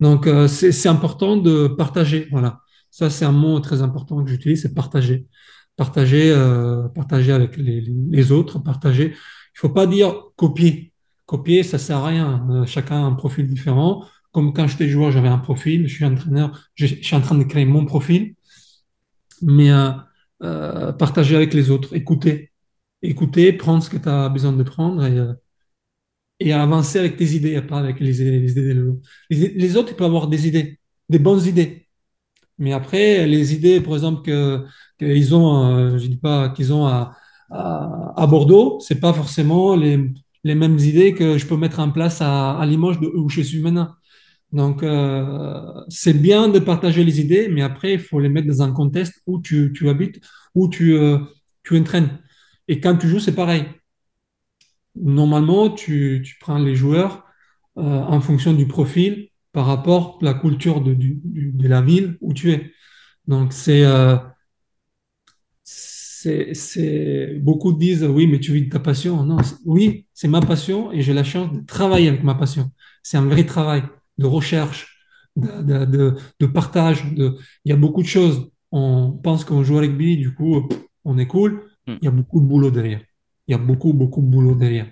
Donc, 0.00 0.26
euh, 0.26 0.48
c'est 0.48 0.88
important 0.88 1.36
de 1.36 1.68
partager. 1.68 2.28
Voilà. 2.30 2.60
Ça, 2.90 3.10
c'est 3.10 3.24
un 3.24 3.32
mot 3.32 3.60
très 3.60 3.82
important 3.82 4.22
que 4.24 4.30
j'utilise, 4.30 4.62
c'est 4.62 4.74
partager. 4.74 5.26
Partager, 5.76 6.30
euh, 6.30 6.88
partager 6.88 7.32
avec 7.32 7.56
les, 7.56 7.80
les 7.82 8.32
autres, 8.32 8.58
partager. 8.58 9.14
Il 9.54 9.58
faut 9.58 9.68
pas 9.70 9.86
dire 9.86 10.14
copier. 10.36 10.92
Copier, 11.26 11.62
ça 11.62 11.78
sert 11.78 11.98
à 11.98 12.06
rien. 12.08 12.46
Euh, 12.50 12.66
chacun 12.66 12.96
a 12.96 13.06
un 13.06 13.12
profil 13.12 13.46
différent. 13.46 14.04
Comme 14.32 14.52
quand 14.52 14.66
j'étais 14.66 14.88
joueur, 14.88 15.10
j'avais 15.12 15.28
un 15.28 15.38
profil. 15.38 15.86
Je 15.88 15.94
suis 15.94 16.04
entraîneur, 16.04 16.68
je, 16.74 16.86
je 16.86 16.94
suis 17.02 17.16
en 17.16 17.20
train 17.20 17.36
de 17.36 17.44
créer 17.44 17.64
mon 17.64 17.84
profil. 17.84 18.34
Mais 19.42 19.70
euh, 19.70 19.90
euh, 20.42 20.92
partager 20.92 21.36
avec 21.36 21.54
les 21.54 21.70
autres, 21.70 21.94
écouter. 21.94 22.49
Écouter, 23.02 23.52
prendre 23.52 23.82
ce 23.82 23.90
que 23.90 23.98
tu 23.98 24.08
as 24.08 24.28
besoin 24.30 24.52
de 24.54 24.62
prendre 24.62 25.04
et, 25.04 25.18
euh, 25.18 25.34
et 26.38 26.52
avancer 26.52 26.98
avec 26.98 27.16
tes 27.16 27.34
idées, 27.34 27.52
et 27.54 27.62
pas 27.62 27.78
avec 27.78 28.00
les, 28.00 28.22
idées- 28.22 28.40
les 28.40 28.52
idées 28.52 28.80
autres. 28.80 29.00
Les, 29.30 29.76
autres, 29.76 29.90
ils 29.92 29.96
peuvent 29.96 30.06
avoir 30.06 30.28
des 30.28 30.48
idées, 30.48 30.78
des 31.08 31.18
bonnes 31.18 31.44
idées. 31.46 31.86
Mais 32.58 32.72
après, 32.72 33.26
les 33.26 33.54
idées, 33.54 33.80
par 33.80 33.94
exemple, 33.94 34.22
que, 34.22 34.64
qu'ils 34.98 35.34
ont, 35.34 35.66
euh, 35.76 35.98
je 35.98 36.06
dis 36.08 36.18
pas 36.18 36.50
qu'ils 36.50 36.72
ont 36.72 36.86
à, 36.86 37.14
à, 37.50 38.14
à 38.16 38.26
Bordeaux, 38.28 38.80
c'est 38.80 39.00
pas 39.00 39.12
forcément 39.14 39.76
les, 39.76 39.98
les 40.44 40.54
mêmes 40.56 40.78
idées 40.78 41.14
que 41.14 41.38
je 41.38 41.46
peux 41.46 41.56
mettre 41.56 41.80
en 41.80 41.90
place 41.92 42.22
à, 42.22 42.58
à 42.58 42.66
Limoges, 42.66 43.00
de- 43.00 43.08
où 43.08 43.28
je 43.30 43.42
suis 43.42 43.60
maintenant. 43.60 43.90
Donc, 44.52 44.82
euh, 44.82 45.62
c'est 45.88 46.14
bien 46.14 46.48
de 46.48 46.58
partager 46.60 47.04
les 47.04 47.20
idées, 47.20 47.48
mais 47.50 47.62
après, 47.62 47.94
il 47.94 48.00
faut 48.00 48.20
les 48.20 48.28
mettre 48.30 48.48
dans 48.48 48.62
un 48.62 48.72
contexte 48.72 49.22
où 49.26 49.40
tu, 49.42 49.72
tu 49.74 49.88
habites, 49.88 50.20
où 50.54 50.68
tu, 50.68 50.94
euh, 50.96 51.18
tu 51.64 51.78
entraînes. 51.78 52.18
Et 52.70 52.80
quand 52.80 52.96
tu 52.96 53.06
joues, 53.06 53.20
c'est 53.20 53.34
pareil. 53.34 53.66
Normalement, 54.96 55.70
tu, 55.70 56.22
tu 56.24 56.36
prends 56.40 56.58
les 56.58 56.74
joueurs 56.74 57.24
euh, 57.78 57.82
en 57.82 58.20
fonction 58.20 58.52
du 58.52 58.66
profil 58.66 59.28
par 59.52 59.66
rapport 59.66 60.18
à 60.20 60.24
la 60.24 60.34
culture 60.34 60.80
de, 60.80 60.94
du- 60.94 61.20
de 61.24 61.68
la 61.68 61.80
ville 61.80 62.18
où 62.20 62.34
tu 62.34 62.52
es. 62.52 62.72
Donc, 63.28 63.52
c'est, 63.52 63.84
euh, 63.84 64.16
c'est, 65.64 67.38
beaucoup 67.40 67.72
disent, 67.72 68.04
oui, 68.04 68.26
mais 68.26 68.40
tu 68.40 68.52
vis 68.52 68.62
de 68.66 68.70
ta 68.70 68.78
passion. 68.80 69.22
Non, 69.24 69.38
oui, 69.64 70.06
c'est 70.14 70.28
ma 70.28 70.40
passion 70.40 70.92
et 70.92 71.02
j'ai 71.02 71.14
la 71.14 71.24
chance 71.24 71.52
de 71.52 71.60
travailler 71.64 72.08
avec 72.08 72.22
ma 72.24 72.34
passion. 72.34 72.70
C'est 73.02 73.16
un 73.16 73.24
vrai 73.26 73.44
travail 73.46 73.82
de 74.18 74.26
recherche, 74.26 74.98
de, 75.36 75.62
de, 75.62 75.84
de- 75.86 76.14
de 76.40 76.46
partage. 76.46 77.04
Il 77.16 77.34
y 77.64 77.72
a 77.72 77.76
beaucoup 77.76 78.02
de 78.02 78.06
choses. 78.08 78.50
On 78.72 79.12
pense 79.12 79.44
qu'on 79.44 79.62
joue 79.64 79.76
au 79.76 79.78
rugby, 79.80 80.16
du 80.16 80.34
coup, 80.34 80.68
on 81.04 81.18
est 81.18 81.26
cool. 81.26 81.69
Hmm. 81.90 81.98
Il 82.00 82.04
y 82.04 82.08
a 82.08 82.10
beaucoup 82.10 82.40
de 82.40 82.46
boulot 82.46 82.70
derrière. 82.70 83.00
Il 83.48 83.52
y 83.52 83.54
a 83.54 83.58
beaucoup, 83.58 83.92
beaucoup 83.92 84.20
de 84.20 84.26
boulot 84.26 84.54
derrière. 84.54 84.86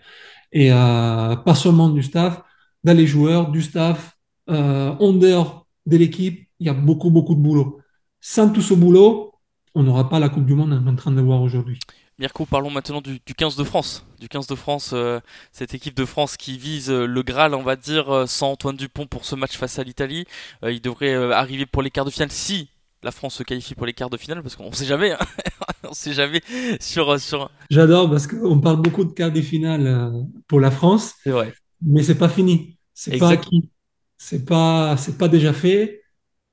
Et 0.52 0.72
euh, 0.72 1.36
pas 1.36 1.54
seulement 1.54 1.90
du 1.90 2.02
staff, 2.02 2.42
dans 2.82 2.96
les 2.96 3.06
joueurs, 3.06 3.50
du 3.50 3.62
staff, 3.62 4.16
euh, 4.50 4.90
en 4.98 5.12
dehors 5.12 5.66
de 5.86 5.96
l'équipe, 5.96 6.48
il 6.58 6.66
y 6.66 6.70
a 6.70 6.74
beaucoup, 6.74 7.10
beaucoup 7.10 7.34
de 7.34 7.40
boulot. 7.40 7.80
Sans 8.20 8.50
tout 8.50 8.62
ce 8.62 8.74
boulot, 8.74 9.34
on 9.74 9.82
n'aura 9.82 10.08
pas 10.08 10.18
la 10.18 10.28
Coupe 10.28 10.46
du 10.46 10.54
Monde 10.54 10.72
en 10.72 10.96
train 10.96 11.12
de 11.12 11.20
voir 11.20 11.42
aujourd'hui. 11.42 11.78
Mirko, 12.18 12.46
parlons 12.46 12.70
maintenant 12.70 13.00
du, 13.00 13.20
du 13.24 13.34
15 13.34 13.54
de 13.54 13.62
France. 13.62 14.04
Du 14.18 14.28
15 14.28 14.48
de 14.48 14.56
France, 14.56 14.90
euh, 14.92 15.20
cette 15.52 15.74
équipe 15.74 15.94
de 15.94 16.04
France 16.04 16.36
qui 16.36 16.58
vise 16.58 16.90
le 16.90 17.22
Graal, 17.22 17.54
on 17.54 17.62
va 17.62 17.76
dire, 17.76 18.24
sans 18.26 18.52
Antoine 18.52 18.76
Dupont 18.76 19.06
pour 19.06 19.24
ce 19.24 19.36
match 19.36 19.56
face 19.56 19.78
à 19.78 19.84
l'Italie. 19.84 20.24
Euh, 20.64 20.72
il 20.72 20.80
devrait 20.80 21.14
arriver 21.32 21.64
pour 21.64 21.82
les 21.82 21.90
quarts 21.90 22.04
de 22.04 22.10
finale 22.10 22.32
si 22.32 22.70
la 23.02 23.10
France 23.12 23.36
se 23.36 23.42
qualifie 23.42 23.74
pour 23.74 23.86
les 23.86 23.92
quarts 23.94 24.10
de 24.10 24.16
finale, 24.16 24.42
parce 24.42 24.56
qu'on 24.56 24.72
sait 24.72 24.86
jamais, 24.86 25.12
hein. 25.12 25.18
on 25.84 25.92
sait 25.92 26.12
jamais 26.12 26.42
sur, 26.80 27.18
sur... 27.20 27.50
J'adore 27.70 28.10
parce 28.10 28.26
qu'on 28.26 28.60
parle 28.60 28.80
beaucoup 28.82 29.04
de 29.04 29.12
quarts 29.12 29.32
de 29.32 29.40
finale 29.42 29.86
euh, 29.86 30.22
pour 30.46 30.60
la 30.60 30.70
France, 30.70 31.14
C'est 31.24 31.30
vrai. 31.30 31.54
mais 31.82 32.02
c'est 32.02 32.18
pas 32.18 32.28
fini. 32.28 32.78
C'est 32.94 33.18
pas 33.18 33.30
acquis. 33.30 33.70
C'est 34.16 34.44
pas, 34.44 34.96
c'est 34.96 35.18
pas 35.18 35.28
déjà 35.28 35.52
fait. 35.52 36.02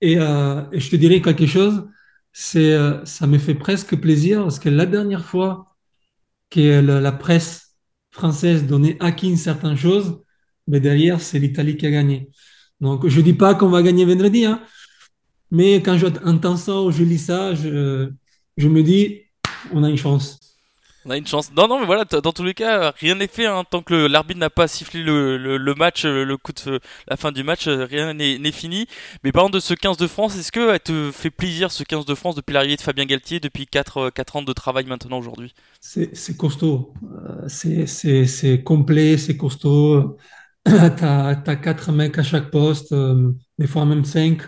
Et, 0.02 0.18
euh, 0.20 0.62
et 0.72 0.80
je 0.80 0.90
te 0.90 0.96
dirais 0.96 1.22
quelque 1.22 1.46
chose, 1.48 1.88
c'est, 2.34 2.74
euh, 2.74 3.04
ça 3.06 3.28
me 3.28 3.38
fait 3.38 3.56
presque 3.56 3.96
plaisir 4.00 4.44
parce 4.44 4.60
que 4.60 4.70
la 4.70 4.86
dernière 4.86 5.26
fois 5.26 5.76
que 6.50 6.82
la, 6.82 7.02
la 7.02 7.12
presse 7.12 7.76
française 8.12 8.66
donnait 8.66 8.98
acquis 9.02 9.30
une 9.30 9.38
certaine 9.38 9.76
chose, 9.76 10.22
mais 10.68 10.80
derrière, 10.80 11.22
c'est 11.22 11.40
l'Italie 11.40 11.78
qui 11.78 11.86
a 11.88 11.92
gagné. 11.92 12.30
Donc, 12.82 13.08
je 13.08 13.22
dis 13.22 13.34
pas 13.34 13.56
qu'on 13.56 13.70
va 13.70 13.84
gagner 13.84 14.06
vendredi, 14.06 14.46
hein, 14.46 14.62
mais 15.52 15.82
quand 15.82 15.98
j'entends 15.98 16.58
ça 16.58 16.82
ou 16.82 16.92
je 16.92 17.04
lis 17.04 17.20
ça, 17.20 17.56
je, 17.56 18.12
je 18.58 18.68
me 18.68 18.84
dis, 18.84 19.22
on 19.72 19.84
a 19.84 19.90
une 19.90 19.98
chance. 19.98 20.40
On 21.08 21.12
a 21.12 21.18
une 21.18 21.28
chance. 21.28 21.52
Non, 21.54 21.68
non, 21.68 21.80
mais 21.80 21.86
voilà, 21.86 22.04
dans 22.06 22.32
tous 22.34 22.44
les 22.44 22.56
cas, 22.56 22.92
rien 22.98 23.14
n'est 23.14 23.28
fait. 23.28 23.46
hein. 23.46 23.64
Tant 23.70 23.84
que 23.84 23.94
l'arbitre 23.94 24.40
n'a 24.40 24.50
pas 24.50 24.68
sifflé 24.68 25.04
le, 25.04 25.38
le, 25.38 25.58
le 25.58 25.76
match, 25.76 26.04
euh, 26.04 26.26
le 26.26 26.36
coup 26.38 26.52
de 26.52 26.80
la 27.08 27.16
fin 27.16 27.32
du 27.32 27.44
match, 27.44 27.68
euh, 27.68 27.86
rien 27.86 28.14
n'est 28.16 28.52
fini. 28.52 28.88
Mais 29.24 29.32
parlant 29.32 29.52
de 29.52 29.60
ce 29.60 29.76
15 29.76 29.98
de 29.98 30.08
France, 30.08 30.36
est-ce 30.36 30.52
que 30.52 30.72
elle 30.74 30.80
te 30.80 31.12
fait 31.12 31.30
plaisir 31.30 31.72
ce 31.72 31.84
15 31.84 32.06
de 32.06 32.16
France 32.16 32.34
depuis 32.36 32.54
l'arrivée 32.54 32.76
de 32.78 32.82
Fabien 32.82 33.06
Galtier, 33.06 33.40
depuis 33.40 33.68
4, 33.68 34.12
ans 34.36 34.42
de 34.42 34.54
travail 34.54 34.86
maintenant 34.86 35.20
aujourd'hui? 35.20 35.54
C'est 35.80 36.38
costaud. 36.38 36.94
Euh, 37.04 37.48
c'est 37.48 38.64
complet, 38.64 39.18
c'est 39.18 39.38
costaud. 39.38 40.18
T'as, 40.66 41.36
t'as 41.36 41.56
quatre 41.58 41.92
mecs 41.92 42.18
à 42.18 42.24
chaque 42.24 42.50
poste, 42.50 42.92
euh, 42.92 43.32
des 43.60 43.68
fois 43.68 43.86
même 43.86 44.04
cinq. 44.04 44.42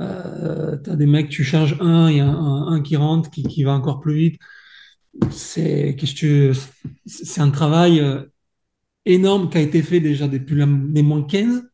Euh, 0.00 0.76
t'as 0.78 0.96
des 0.96 1.06
mecs, 1.06 1.28
tu 1.30 1.44
changes 1.44 1.76
un, 1.80 2.10
il 2.10 2.16
y 2.18 2.20
a 2.20 2.26
un, 2.28 2.82
qui 2.82 2.96
rentre, 2.96 3.30
qui, 3.30 3.42
qui 3.44 3.64
va 3.64 3.72
encore 3.72 4.00
plus 4.00 4.14
vite. 4.16 4.40
C'est 5.30 5.96
tu- 6.16 6.52
un 7.38 7.50
travail 7.50 8.00
euh, 8.00 8.22
énorme 9.06 9.50
qui 9.50 9.58
a 9.58 9.62
été 9.62 9.82
fait 9.82 10.00
déjà 10.00 10.28
depuis 10.28 10.56
les 10.56 11.02
moins 11.02 11.24
15. 11.24 11.64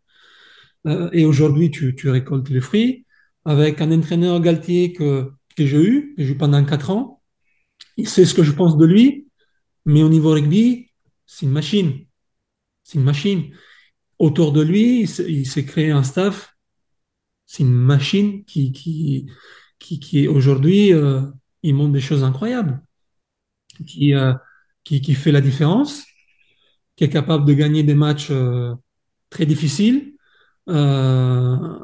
Euh, 0.86 1.10
et 1.12 1.24
aujourd'hui, 1.26 1.70
tu, 1.70 1.94
tu 1.96 2.08
récoltes 2.10 2.48
les 2.50 2.60
fruits 2.60 3.06
avec 3.44 3.80
un 3.80 3.92
entraîneur 3.92 4.40
Galtier 4.40 4.92
que, 4.92 5.30
que 5.56 5.66
j'ai 5.66 5.82
eu, 5.82 6.14
que 6.16 6.24
j'ai 6.24 6.32
eu 6.32 6.36
pendant 6.38 6.64
quatre 6.64 6.90
ans. 6.90 7.22
Il 7.96 8.08
sait 8.08 8.24
ce 8.26 8.34
que 8.34 8.42
je 8.44 8.52
pense 8.52 8.76
de 8.78 8.86
lui, 8.86 9.28
mais 9.86 10.02
au 10.04 10.08
niveau 10.10 10.32
rugby, 10.32 10.90
c'est 11.26 11.46
une 11.46 11.52
machine. 11.52 12.06
C'est 12.84 12.98
une 12.98 13.04
machine. 13.04 13.50
Autour 14.18 14.52
de 14.52 14.62
lui, 14.62 15.02
il 15.02 15.46
s'est 15.46 15.64
créé 15.64 15.90
un 15.92 16.02
staff. 16.04 16.49
C'est 17.52 17.64
une 17.64 17.72
machine 17.72 18.44
qui, 18.44 18.70
qui, 18.70 19.26
qui, 19.80 19.98
qui 19.98 20.28
aujourd'hui, 20.28 20.92
euh, 20.92 21.22
il 21.64 21.74
montre 21.74 21.92
des 21.92 22.00
choses 22.00 22.22
incroyables, 22.22 22.80
qui, 23.88 24.14
euh, 24.14 24.34
qui, 24.84 25.00
qui 25.00 25.14
fait 25.14 25.32
la 25.32 25.40
différence, 25.40 26.04
qui 26.94 27.02
est 27.02 27.08
capable 27.08 27.44
de 27.44 27.52
gagner 27.52 27.82
des 27.82 27.96
matchs 27.96 28.28
euh, 28.30 28.72
très 29.30 29.46
difficiles, 29.46 30.12
euh, 30.68 31.76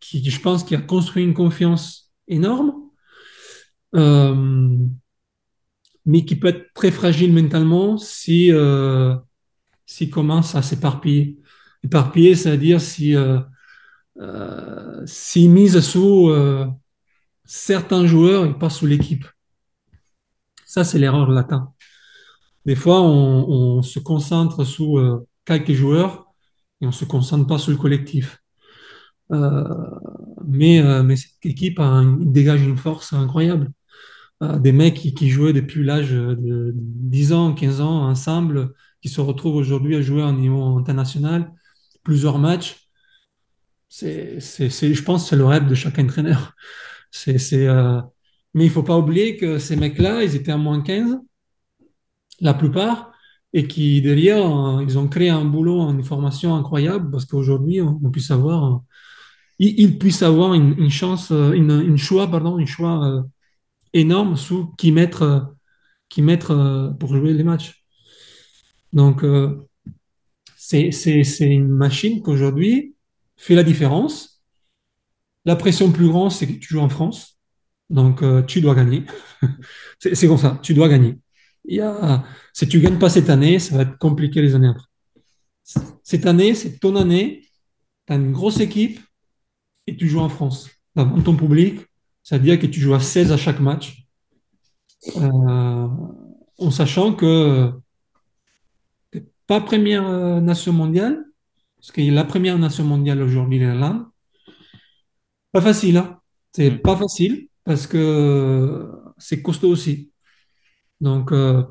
qui, 0.00 0.24
je 0.24 0.40
pense, 0.40 0.64
qui 0.64 0.74
a 0.74 0.80
construit 0.80 1.22
une 1.22 1.34
confiance 1.34 2.10
énorme, 2.26 2.72
mais 6.06 6.24
qui 6.24 6.34
peut 6.34 6.48
être 6.48 6.72
très 6.72 6.90
fragile 6.90 7.34
mentalement 7.34 7.98
si, 7.98 8.50
s'il 9.84 10.10
commence 10.10 10.54
à 10.54 10.62
s'éparpiller. 10.62 11.36
Éparpiller, 11.84 12.34
c'est-à-dire 12.34 12.80
si, 12.80 13.14
euh, 14.20 15.04
s'il 15.06 15.50
mise 15.50 15.80
sous 15.80 16.28
euh, 16.30 16.66
certains 17.44 18.06
joueurs 18.06 18.44
et 18.46 18.58
pas 18.58 18.70
sous 18.70 18.86
l'équipe. 18.86 19.26
Ça, 20.66 20.84
c'est 20.84 20.98
l'erreur 20.98 21.30
latin. 21.30 21.72
Des 22.66 22.76
fois, 22.76 23.02
on, 23.02 23.82
se 23.82 23.98
concentre 23.98 24.64
sous 24.64 24.98
euh, 24.98 25.26
quelques 25.44 25.72
joueurs 25.72 26.26
et 26.80 26.86
on 26.86 26.90
ne 26.90 26.94
se 26.94 27.04
concentre 27.04 27.46
pas 27.46 27.58
sur 27.58 27.72
le 27.72 27.76
collectif. 27.76 28.38
Euh, 29.32 29.64
mais, 30.46 30.80
euh, 30.80 31.02
mais 31.02 31.16
cette 31.16 31.44
équipe 31.44 31.80
dégage 32.20 32.62
une 32.62 32.76
force 32.76 33.12
incroyable. 33.12 33.70
Des 34.60 34.72
mecs 34.72 34.94
qui, 34.94 35.12
qui 35.12 35.28
jouaient 35.28 35.52
depuis 35.52 35.84
l'âge 35.84 36.12
de 36.12 36.72
10 36.74 37.32
ans, 37.34 37.52
15 37.52 37.80
ans 37.82 38.08
ensemble, 38.08 38.72
qui 39.02 39.08
se 39.10 39.20
retrouvent 39.20 39.56
aujourd'hui 39.56 39.96
à 39.96 40.02
jouer 40.02 40.22
au 40.22 40.32
niveau 40.32 40.78
international, 40.78 41.52
plusieurs 42.04 42.38
matchs. 42.38 42.79
C'est, 43.90 44.38
je 44.40 45.02
pense 45.02 45.28
c'est 45.28 45.36
le 45.36 45.44
rêve 45.46 45.68
de 45.68 45.74
chaque 45.74 45.98
entraîneur. 45.98 46.54
C'est, 47.10 47.38
euh, 47.68 48.00
Mais 48.54 48.64
il 48.66 48.70
faut 48.70 48.82
pas 48.84 48.98
oublier 48.98 49.36
que 49.36 49.58
ces 49.58 49.76
mecs-là, 49.76 50.22
ils 50.24 50.36
étaient 50.36 50.52
à 50.52 50.56
moins 50.58 50.80
15, 50.82 51.18
la 52.40 52.54
plupart, 52.54 53.12
et 53.52 53.66
qui 53.68 54.00
derrière, 54.02 54.44
euh, 54.46 54.82
ils 54.84 54.98
ont 54.98 55.08
créé 55.08 55.28
un 55.30 55.44
boulot, 55.44 55.90
une 55.90 56.04
formation 56.04 56.54
incroyable, 56.56 57.10
parce 57.10 57.24
qu'aujourd'hui, 57.24 57.80
on, 57.80 58.00
on 58.02 58.10
puisse 58.10 58.30
avoir 58.30 58.82
il, 59.58 59.80
il 59.80 59.98
puisse 59.98 60.22
avoir 60.22 60.54
une, 60.54 60.74
une 60.78 60.90
chance, 60.90 61.32
euh, 61.32 61.52
une, 61.52 61.70
une 61.72 61.98
choix, 61.98 62.30
pardon, 62.30 62.58
une 62.58 62.66
choix 62.68 63.04
euh, 63.06 63.22
énorme 63.94 64.36
sous 64.36 64.68
qui 64.78 64.92
mettre, 64.92 65.22
euh, 65.22 65.40
qui 66.10 66.22
mettre 66.22 66.52
euh, 66.52 66.90
pour 66.92 67.16
jouer 67.16 67.34
les 67.34 67.44
matchs. 67.44 67.84
Donc, 68.92 69.22
euh, 69.24 69.66
c'est 70.56 70.90
une 71.40 71.68
machine 71.68 72.22
qu'aujourd'hui 72.22 72.94
fait 73.40 73.54
la 73.54 73.62
différence. 73.62 74.42
La 75.46 75.56
pression 75.56 75.90
plus 75.90 76.08
grande, 76.08 76.30
c'est 76.30 76.46
que 76.46 76.52
tu 76.52 76.74
joues 76.74 76.80
en 76.80 76.90
France. 76.90 77.40
Donc, 77.88 78.22
euh, 78.22 78.42
tu 78.42 78.60
dois 78.60 78.74
gagner. 78.74 79.04
c'est, 79.98 80.28
comme 80.28 80.38
ça, 80.38 80.58
tu 80.62 80.74
dois 80.74 80.88
gagner. 80.88 81.18
Si 82.52 82.68
tu 82.68 82.80
gagnes 82.80 82.98
pas 82.98 83.08
cette 83.08 83.30
année, 83.30 83.58
ça 83.58 83.76
va 83.76 83.82
être 83.82 83.98
compliqué 83.98 84.42
les 84.42 84.54
années 84.54 84.68
après. 84.68 84.86
Cette 86.02 86.26
année, 86.26 86.54
c'est 86.54 86.78
ton 86.78 86.96
année. 86.96 87.46
Tu 88.06 88.12
as 88.12 88.16
une 88.16 88.32
grosse 88.32 88.60
équipe 88.60 89.00
et 89.86 89.96
tu 89.96 90.06
joues 90.06 90.20
en 90.20 90.28
France. 90.28 90.68
Devant 90.94 91.20
ton 91.22 91.36
public, 91.36 91.80
ça 92.22 92.36
veut 92.36 92.44
dire 92.44 92.58
que 92.58 92.66
tu 92.66 92.80
joues 92.80 92.94
à 92.94 93.00
16 93.00 93.32
à 93.32 93.36
chaque 93.36 93.60
match. 93.60 94.04
Euh, 95.16 95.88
en 96.58 96.70
sachant 96.70 97.14
que 97.14 97.72
tu 99.10 99.18
n'es 99.18 99.26
pas 99.46 99.62
première 99.62 100.06
euh, 100.06 100.40
nation 100.40 100.74
mondiale, 100.74 101.24
parce 101.80 101.92
que 101.92 102.00
la 102.02 102.24
première 102.24 102.58
nation 102.58 102.84
mondiale 102.84 103.22
aujourd'hui, 103.22 103.58
l'Irlande. 103.58 104.04
Pas 105.52 105.60
facile, 105.60 105.96
hein. 105.96 106.20
C'est 106.52 106.70
Mm. 106.70 106.78
pas 106.82 106.96
facile 106.96 107.48
parce 107.64 107.86
que 107.86 108.90
c'est 109.18 109.42
costaud 109.42 109.70
aussi. 109.70 110.10
Donc, 111.00 111.32
euh, 111.32 111.62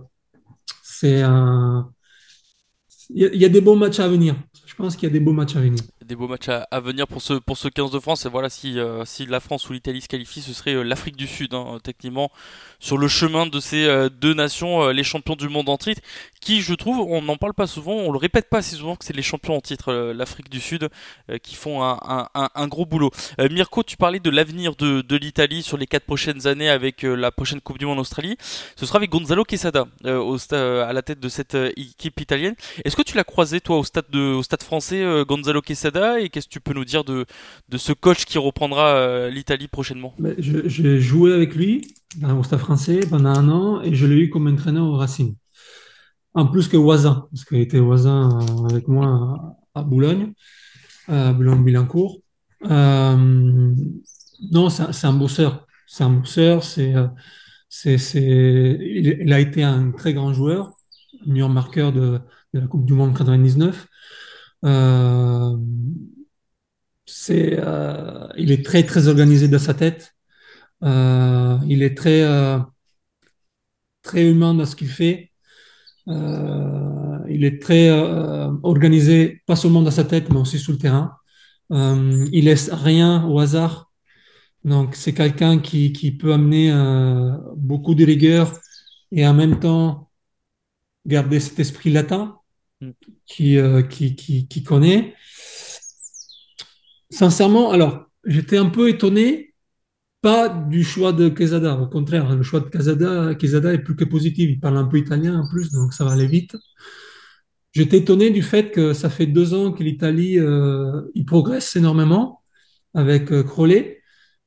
c'est 0.84 1.22
un. 1.22 1.92
Il 3.10 3.22
y, 3.22 3.26
a- 3.26 3.34
il 3.34 3.42
y 3.42 3.46
a 3.46 3.50
des 3.50 3.62
beaux 3.62 3.76
matchs 3.76 4.00
à 4.00 4.08
venir. 4.08 4.36
Je 4.66 4.76
pense 4.76 4.96
qu'il 4.96 5.08
y 5.08 5.12
a 5.12 5.14
des 5.14 5.20
beaux 5.20 5.34
matchs 5.34 5.56
à 5.56 5.62
venir. 5.62 5.84
Des 6.10 6.16
beaux 6.16 6.28
matchs 6.28 6.50
à, 6.50 6.80
venir 6.80 7.08
pour 7.08 7.22
ce, 7.22 7.34
pour 7.36 7.56
ce 7.56 7.68
15 7.68 7.92
de 7.92 8.00
France. 8.00 8.26
Et 8.26 8.30
voilà, 8.30 8.50
si, 8.50 8.80
euh, 8.80 9.06
si 9.06 9.28
la 9.28 9.40
France 9.40 9.70
ou 9.70 9.74
l'Italie 9.74 10.02
se 10.02 10.08
qualifient, 10.08 10.42
ce 10.42 10.54
serait 10.54 10.74
euh, 10.74 10.82
l'Afrique 10.82 11.16
du 11.16 11.28
Sud, 11.28 11.54
hein, 11.54 11.78
techniquement, 11.84 12.32
sur 12.80 12.98
le 12.98 13.08
chemin 13.08 13.46
de 13.46 13.60
ces 13.60 13.86
euh, 13.86 14.10
deux 14.10 14.34
nations, 14.34 14.88
les 14.88 15.04
champions 15.04 15.36
du 15.36 15.50
monde 15.50 15.70
en 15.70 15.78
titre, 15.78 16.02
qui, 16.42 16.62
je 16.62 16.74
trouve, 16.74 16.98
on 17.00 17.22
n'en 17.22 17.38
parle 17.38 17.54
pas 17.54 17.68
souvent, 17.68 17.94
on 17.94 18.12
le 18.12 18.18
répète 18.18 18.50
pas 18.50 18.58
assez 18.58 18.76
souvent 18.76 18.96
que 18.96 19.06
c'est 19.06 19.16
les 19.16 19.22
champions 19.22 19.56
en 19.56 19.62
titre, 19.62 19.94
l'Afrique 19.94 20.50
du 20.50 20.60
Sud, 20.60 20.90
qui 21.44 21.54
font 21.54 21.84
un, 21.84 22.00
un, 22.34 22.68
gros 22.68 22.88
boulot. 22.88 23.12
Mirko, 23.38 23.84
tu 23.84 23.96
parlais 23.96 24.20
de 24.20 24.32
l'avenir 24.32 24.76
de, 24.76 25.02
de 25.02 25.16
l'Italie 25.16 25.62
sur 25.62 25.78
les 25.78 25.86
quatre 25.86 26.06
prochaines 26.06 26.48
années 26.48 26.70
avec 26.70 27.04
la 27.04 27.30
prochaine 27.30 27.62
Coupe 27.62 27.78
du 27.78 27.86
Monde 27.86 28.00
en 28.00 28.02
Australie. 28.02 28.36
Ce 28.78 28.86
sera 28.88 28.98
avec 28.98 29.12
Gonzalo 29.12 29.44
Quesada 29.44 29.86
au 30.06 30.38
à 30.54 30.94
la 30.94 31.02
tête 31.04 31.20
de 31.20 31.30
cette 31.30 31.56
équipe 31.76 32.20
italienne. 32.20 32.56
Est-ce 32.84 32.96
que 32.96 33.04
tu 33.04 33.16
l'as 33.16 33.24
croisé, 33.24 33.62
toi, 33.62 33.78
au 33.78 33.84
stade, 33.84 34.06
de, 34.10 34.20
au 34.20 34.42
stade 34.42 34.64
français, 34.64 35.04
Gonzalo 35.28 35.62
Quesada? 35.62 35.99
Et 36.20 36.30
qu'est-ce 36.30 36.48
que 36.48 36.54
tu 36.54 36.60
peux 36.60 36.74
nous 36.74 36.86
dire 36.86 37.04
de, 37.04 37.26
de 37.70 37.78
ce 37.78 37.94
coach 37.94 38.26
qui 38.26 38.38
reprendra 38.38 38.96
euh, 38.96 39.30
l'Italie 39.30 39.68
prochainement? 39.68 40.14
Je- 40.38 40.68
J'ai 40.68 41.00
joué 41.00 41.34
avec 41.34 41.56
lui 41.56 41.94
dans- 42.18 42.38
au 42.40 42.44
Stade 42.44 42.60
français 42.60 43.02
pendant 43.10 43.30
un 43.30 43.50
an 43.50 43.82
et 43.82 43.94
je 43.94 44.06
l'ai 44.06 44.16
eu 44.18 44.30
comme 44.30 44.48
entraîneur 44.48 44.86
au 44.86 44.96
Racing. 44.98 45.36
En 46.34 46.46
plus 46.46 46.68
que 46.68 46.78
Voisin, 46.78 47.28
parce 47.32 47.44
qu'il 47.46 47.60
était 47.60 47.80
Voisin 47.80 48.40
euh, 48.40 48.70
avec 48.70 48.88
moi 48.88 49.58
à, 49.74 49.82
Boulogne, 49.84 50.34
à 51.08 51.34
Boulogne-Billancourt. 51.34 52.20
Euh, 52.70 53.74
non, 54.52 54.70
c'est 54.70 55.06
un, 55.08 55.14
bosseur. 55.14 55.66
C'est 55.88 56.04
un 56.04 56.10
bosseur. 56.12 56.64
C'est, 56.64 56.96
euh, 56.96 57.08
c'est, 57.68 57.98
c'est, 57.98 58.78
il, 58.82 59.34
a 59.34 59.40
été 59.40 59.64
un 59.64 59.92
très 59.92 60.14
grand 60.14 60.34
joueur, 60.34 60.72
meilleur 61.26 61.50
marqueur 61.50 61.92
de 61.92 62.20
la 62.54 62.68
Coupe 62.68 62.86
du 62.86 62.94
Monde 62.94 63.16
99. 63.18 63.88
Euh, 64.66 65.58
c'est, 67.06 67.58
euh, 67.60 68.28
il 68.38 68.52
est 68.52 68.66
très, 68.66 68.84
très 68.84 69.08
organisé 69.08 69.48
dans 69.48 69.60
sa 69.60 69.74
tête. 69.74 70.16
Euh, 70.84 71.58
il 71.68 71.84
est 71.84 71.96
très, 71.98 72.24
très 74.02 74.30
humain 74.30 74.54
dans 74.54 74.66
ce 74.66 74.76
qu'il 74.76 74.88
fait. 74.90 75.32
Euh, 76.08 77.20
il 77.30 77.46
est 77.46 77.62
très 77.62 77.90
euh, 77.90 78.52
organisé, 78.64 79.42
pas 79.46 79.56
seulement 79.56 79.82
dans 79.82 79.92
sa 79.92 80.06
tête, 80.06 80.30
mais 80.32 80.38
aussi 80.40 80.60
sur 80.60 80.74
le 80.74 80.80
terrain. 80.80 81.14
Euh, 81.72 82.28
il 82.34 82.46
laisse 82.46 82.72
rien 82.72 83.26
au 83.28 83.40
hasard. 83.40 83.92
Donc, 84.66 84.96
c'est 84.96 85.14
quelqu'un 85.14 85.60
qui, 85.60 85.94
qui 85.94 86.12
peut 86.12 86.34
amener 86.34 86.72
beaucoup 87.58 87.96
de 87.96 88.06
rigueur 88.06 88.54
et 89.12 89.28
en 89.28 89.34
même 89.34 89.60
temps 89.60 90.10
garder 91.08 91.40
cet 91.42 91.60
esprit 91.60 91.92
latin. 91.92 92.39
Qui, 93.26 93.58
euh, 93.58 93.82
qui, 93.82 94.64
connaît. 94.64 95.16
Sincèrement, 97.10 97.72
alors, 97.72 98.06
j'étais 98.26 98.58
un 98.58 98.70
peu 98.70 98.90
étonné, 98.90 99.54
pas 100.22 100.50
du 100.50 100.84
choix 100.84 101.14
de 101.14 101.30
Quesada, 101.30 101.76
au 101.80 101.88
contraire, 101.88 102.36
le 102.36 102.44
choix 102.44 102.60
de 102.60 102.70
Quesada, 102.70 103.36
Quesada 103.36 103.74
est 103.74 103.80
plus 103.80 103.96
que 103.96 104.06
positif. 104.06 104.50
Il 104.50 104.60
parle 104.60 104.78
un 104.78 104.86
peu 104.86 104.98
italien 104.98 105.40
en 105.40 105.50
plus, 105.50 105.72
donc 105.72 105.94
ça 105.94 106.04
va 106.06 106.12
aller 106.12 106.28
vite. 106.28 106.56
J'étais 107.72 107.98
étonné 107.98 108.32
du 108.32 108.42
fait 108.42 108.72
que 108.72 108.94
ça 108.94 109.10
fait 109.10 109.28
deux 109.28 109.54
ans 109.54 109.72
que 109.72 109.84
l'Italie 109.84 110.40
euh, 110.40 111.02
progresse 111.28 111.76
énormément 111.76 112.42
avec 112.94 113.32
euh, 113.32 113.44
Crowley, 113.44 114.02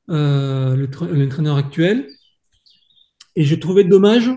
euh, 0.09 0.75
le 0.75 0.87
tra- 0.87 1.09
l'entraîneur 1.09 1.55
actuel. 1.55 2.07
Et 3.35 3.43
j'ai 3.43 3.59
trouvé 3.59 3.83
dommage 3.83 4.29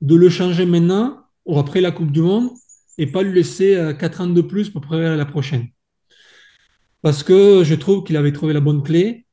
de 0.00 0.16
le 0.16 0.28
changer 0.28 0.66
maintenant 0.66 1.22
ou 1.44 1.58
après 1.58 1.80
la 1.80 1.92
Coupe 1.92 2.10
du 2.10 2.22
Monde 2.22 2.50
et 2.98 3.06
pas 3.06 3.22
lui 3.22 3.34
laisser 3.34 3.76
euh, 3.76 3.92
quatre 3.92 4.20
ans 4.20 4.26
de 4.26 4.40
plus 4.40 4.70
pour 4.70 4.82
préparer 4.82 5.16
la 5.16 5.26
prochaine. 5.26 5.68
Parce 7.02 7.22
que 7.22 7.62
je 7.64 7.74
trouve 7.74 8.04
qu'il 8.04 8.16
avait 8.16 8.32
trouvé 8.32 8.52
la 8.52 8.60
bonne 8.60 8.82
clé 8.82 9.26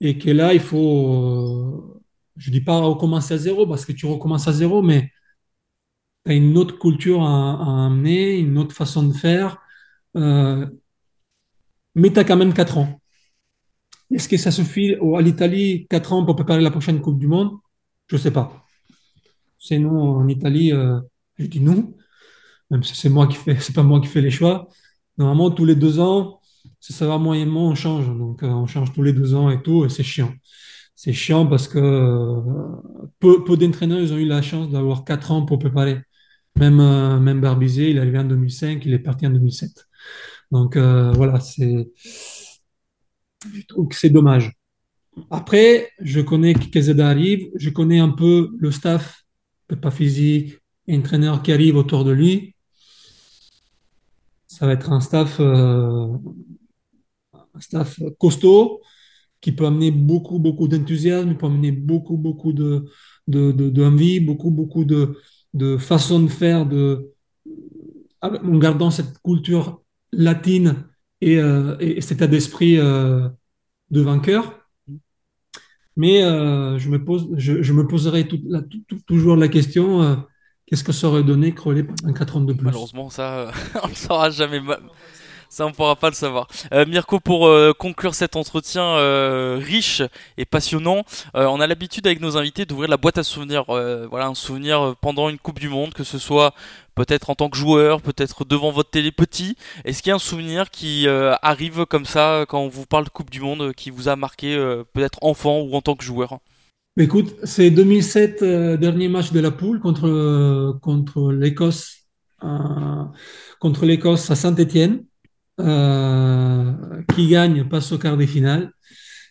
et 0.00 0.18
que 0.18 0.30
là, 0.30 0.54
il 0.54 0.60
faut, 0.60 1.94
euh, 1.96 2.00
je 2.36 2.50
dis 2.50 2.60
pas 2.60 2.78
recommencer 2.80 3.34
à 3.34 3.38
zéro 3.38 3.66
parce 3.66 3.84
que 3.84 3.92
tu 3.92 4.06
recommences 4.06 4.48
à 4.48 4.52
zéro, 4.52 4.82
mais 4.82 5.10
tu 6.24 6.32
as 6.32 6.34
une 6.34 6.56
autre 6.58 6.78
culture 6.78 7.22
à, 7.22 7.86
amener, 7.86 8.38
une 8.38 8.58
autre 8.58 8.74
façon 8.74 9.02
de 9.04 9.12
faire, 9.12 9.58
euh, 10.16 10.66
mais 11.94 12.12
tu 12.12 12.18
as 12.20 12.24
quand 12.24 12.36
même 12.36 12.54
4 12.54 12.78
ans. 12.78 13.00
Est-ce 14.10 14.28
que 14.28 14.36
ça 14.36 14.50
suffit 14.50 14.94
à 15.16 15.20
l'Italie 15.20 15.86
4 15.90 16.12
ans 16.12 16.24
pour 16.24 16.36
préparer 16.36 16.62
la 16.62 16.70
prochaine 16.70 17.00
Coupe 17.00 17.18
du 17.18 17.26
Monde? 17.26 17.58
Je 18.06 18.16
sais 18.16 18.30
pas. 18.30 18.64
C'est 19.58 19.78
nous 19.78 19.90
en 19.90 20.28
Italie, 20.28 20.70
je 20.70 21.46
dis 21.46 21.60
nous, 21.60 21.97
même 22.70 22.82
si 22.82 22.94
c'est 22.96 23.08
moi 23.08 23.26
qui 23.26 23.36
fais, 23.36 23.56
c'est 23.60 23.74
pas 23.74 23.82
moi 23.82 24.00
qui 24.00 24.08
fais 24.08 24.20
les 24.20 24.30
choix. 24.30 24.68
Normalement, 25.18 25.50
tous 25.50 25.64
les 25.64 25.74
deux 25.74 26.00
ans, 26.00 26.40
ça 26.80 27.06
va 27.06 27.18
moyennement, 27.18 27.68
on 27.68 27.74
change. 27.74 28.06
Donc, 28.06 28.42
euh, 28.42 28.48
on 28.48 28.66
change 28.66 28.92
tous 28.92 29.02
les 29.02 29.12
deux 29.12 29.34
ans 29.34 29.50
et 29.50 29.62
tout, 29.62 29.84
et 29.84 29.88
c'est 29.88 30.02
chiant. 30.02 30.32
C'est 30.94 31.12
chiant 31.12 31.46
parce 31.46 31.68
que 31.68 31.78
euh, 31.78 32.40
peu, 33.18 33.44
peu 33.44 33.56
d'entraîneurs, 33.56 34.00
ils 34.00 34.12
ont 34.12 34.18
eu 34.18 34.26
la 34.26 34.42
chance 34.42 34.70
d'avoir 34.70 35.04
4 35.04 35.32
ans 35.32 35.44
pour 35.44 35.58
préparer. 35.58 36.00
Même, 36.56 36.80
euh, 36.80 37.18
même 37.20 37.40
Barbizet, 37.40 37.90
il 37.90 37.96
est 37.98 38.00
arrivé 38.00 38.18
en 38.18 38.24
2005, 38.24 38.84
il 38.86 38.94
est 38.94 38.98
parti 38.98 39.26
en 39.26 39.30
2007. 39.30 39.70
Donc, 40.50 40.76
voilà, 40.76 41.40
c'est, 41.40 41.90
je 43.54 43.62
trouve 43.66 43.88
que 43.88 43.96
c'est 43.96 44.10
dommage. 44.10 44.52
Après, 45.30 45.90
je 46.00 46.20
connais 46.20 46.54
Quesada 46.54 47.08
arrive, 47.08 47.50
je 47.56 47.70
connais 47.70 47.98
un 47.98 48.10
peu 48.10 48.50
le 48.58 48.70
staff, 48.70 49.24
pas 49.82 49.90
physique, 49.90 50.58
entraîneur 50.90 51.42
qui 51.42 51.52
arrive 51.52 51.76
autour 51.76 52.04
de 52.04 52.12
lui. 52.12 52.54
Ça 54.58 54.66
va 54.66 54.72
être 54.72 54.90
un 54.92 55.00
staff, 55.00 55.36
euh, 55.40 56.08
un 57.54 57.60
staff 57.60 58.00
costaud 58.18 58.80
qui 59.40 59.52
peut 59.52 59.66
amener 59.66 59.90
beaucoup, 59.92 60.38
beaucoup 60.38 60.68
d'enthousiasme, 60.68 61.36
peut 61.36 61.46
amener 61.46 61.72
beaucoup, 61.72 62.16
beaucoup 62.18 62.52
de, 62.52 62.86
de, 63.28 63.52
de- 63.52 63.70
beaucoup, 64.20 64.50
beaucoup 64.50 64.84
de, 64.84 65.16
de 65.54 65.76
façon 65.78 66.20
de 66.20 66.28
faire, 66.28 66.66
de, 66.66 67.12
en 68.22 68.58
gardant 68.58 68.90
cette 68.90 69.18
culture 69.22 69.82
latine 70.12 70.84
et, 71.20 71.38
euh, 71.38 71.76
et 71.80 72.00
cet 72.00 72.18
état 72.18 72.26
d'esprit 72.26 72.78
euh, 72.78 73.28
de 73.90 74.00
vainqueur. 74.02 74.60
Mais 75.96 76.22
je 76.78 76.88
me 76.88 77.04
pose, 77.04 77.28
je, 77.36 77.60
me 77.72 77.86
poserai 77.86 78.28
toujours 79.06 79.36
la 79.36 79.48
question, 79.48 80.24
qu'est-ce 80.68 80.84
que 80.84 80.92
ça 80.92 81.08
aurait 81.08 81.22
donné 81.24 81.52
Crowley 81.54 81.82
pendant 81.82 82.12
4 82.12 82.36
ans 82.36 82.40
de 82.40 82.52
plus? 82.52 82.64
Malheureusement, 82.64 83.10
ça, 83.10 83.34
euh, 83.38 83.50
on 83.82 83.88
ne 83.88 83.94
saura 83.94 84.30
jamais. 84.30 84.60
ma- 84.60 84.78
Ça, 85.50 85.64
on 85.64 85.72
pourra 85.72 85.96
pas 85.96 86.10
le 86.10 86.14
savoir. 86.14 86.46
Euh, 86.74 86.84
Mirko, 86.84 87.20
pour 87.20 87.46
euh, 87.46 87.72
conclure 87.72 88.14
cet 88.14 88.36
entretien 88.36 88.96
riche 89.56 90.02
et 90.36 90.44
passionnant, 90.44 91.04
on 91.34 91.58
a 91.60 91.66
l'habitude 91.66 92.06
avec 92.06 92.20
nos 92.20 92.36
invités 92.36 92.66
d'ouvrir 92.66 92.90
la 92.90 92.98
boîte 92.98 93.16
à 93.16 93.22
souvenirs. 93.22 93.64
Voilà, 93.66 94.26
un 94.26 94.34
souvenir 94.34 94.94
pendant 95.00 95.30
une 95.30 95.38
Coupe 95.38 95.58
du 95.58 95.70
Monde, 95.70 95.94
que 95.94 96.04
ce 96.04 96.18
soit 96.18 96.52
peut-être 96.94 97.30
en 97.30 97.34
tant 97.34 97.48
que 97.48 97.56
joueur, 97.56 98.02
peut-être 98.02 98.44
devant 98.44 98.72
votre 98.72 98.90
télé 98.90 99.10
petit. 99.10 99.56
Est-ce 99.86 100.02
qu'il 100.02 100.10
y 100.10 100.12
a 100.12 100.16
un 100.16 100.18
souvenir 100.18 100.70
qui 100.70 101.08
arrive 101.08 101.86
comme 101.86 102.04
ça 102.04 102.44
quand 102.46 102.60
on 102.60 102.68
vous 102.68 102.84
parle 102.84 103.08
Coupe 103.08 103.30
du 103.30 103.40
Monde, 103.40 103.72
qui 103.72 103.88
vous 103.90 104.08
a 104.10 104.16
marqué, 104.16 104.54
peut-être 104.92 105.18
enfant 105.22 105.60
ou 105.60 105.74
en 105.74 105.80
tant 105.80 105.94
que 105.96 106.04
joueur? 106.04 106.40
Écoute, 107.00 107.36
c'est 107.44 107.70
2007, 107.70 108.42
euh, 108.42 108.76
dernier 108.76 109.08
match 109.08 109.30
de 109.32 109.38
la 109.38 109.52
poule 109.52 109.78
contre, 109.78 110.08
euh, 110.08 110.72
contre 110.82 111.30
l'Écosse, 111.30 112.08
euh, 112.42 113.04
contre 113.60 113.86
l'Écosse 113.86 114.28
à 114.32 114.34
Saint-Étienne. 114.34 115.04
euh, 115.60 116.72
qui 117.14 117.28
gagne 117.28 117.68
passe 117.68 117.90
au 117.92 117.98
quart 117.98 118.16
des 118.16 118.28
finales 118.28 118.72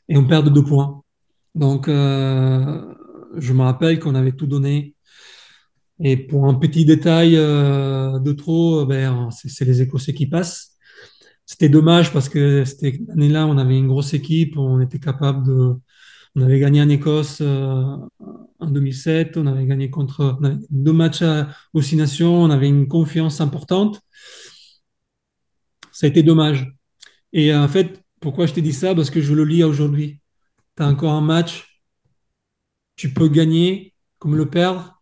et 0.10 0.18
on 0.18 0.26
perd 0.26 0.46
de 0.46 0.50
deux 0.50 0.64
points. 0.64 1.02
Donc, 1.56 1.88
je 1.88 3.54
me 3.54 3.62
rappelle 3.62 4.00
qu'on 4.00 4.16
avait 4.16 4.34
tout 4.34 4.48
donné. 4.48 4.96
Et 6.00 6.18
pour 6.18 6.46
un 6.48 6.54
petit 6.54 6.86
détail 6.86 7.36
euh, 7.38 8.20
de 8.20 8.32
trop, 8.34 8.86
ben, 8.86 9.30
c'est 9.32 9.66
les 9.66 9.82
Écossais 9.82 10.14
qui 10.14 10.28
passent. 10.28 10.78
C'était 11.46 11.70
dommage 11.70 12.12
parce 12.14 12.30
que 12.30 12.66
cette 12.66 12.84
année-là, 13.10 13.48
on 13.48 13.58
avait 13.58 13.78
une 13.78 13.88
grosse 13.88 14.14
équipe, 14.14 14.58
on 14.58 14.82
était 14.82 15.00
capable 15.00 15.46
de. 15.46 15.76
On 16.38 16.42
avait 16.44 16.60
gagné 16.60 16.84
en 16.84 16.90
Écosse 16.90 17.40
euh, 17.42 17.98
en 18.60 18.68
2007, 18.68 19.38
on 19.38 19.48
avait 19.48 19.66
gagné 19.66 19.90
contre 19.90 20.38
deux 20.70 20.94
matchs 20.94 21.24
à, 21.24 21.50
aux 21.74 21.82
Six 21.82 21.96
Nations, 21.96 22.44
on 22.44 22.52
avait 22.52 22.68
une 22.68 22.88
confiance 22.88 23.42
importante. 23.42 24.00
Ça 25.92 26.06
a 26.06 26.10
été 26.10 26.22
dommage. 26.22 26.72
Et 27.34 27.56
en 27.56 27.68
fait, 27.68 28.04
pourquoi 28.20 28.46
je 28.46 28.54
t'ai 28.54 28.62
dit 28.62 28.72
ça? 28.72 28.94
Parce 28.94 29.10
que 29.10 29.20
je 29.20 29.34
le 29.34 29.46
lis 29.46 29.64
aujourd'hui. 29.64 30.22
Tu 30.76 30.84
as 30.84 30.88
encore 30.88 31.14
un 31.14 31.22
match, 31.22 31.82
tu 32.96 33.12
peux 33.12 33.30
gagner 33.30 33.96
comme 34.20 34.36
le 34.36 34.48
perdre, 34.48 35.02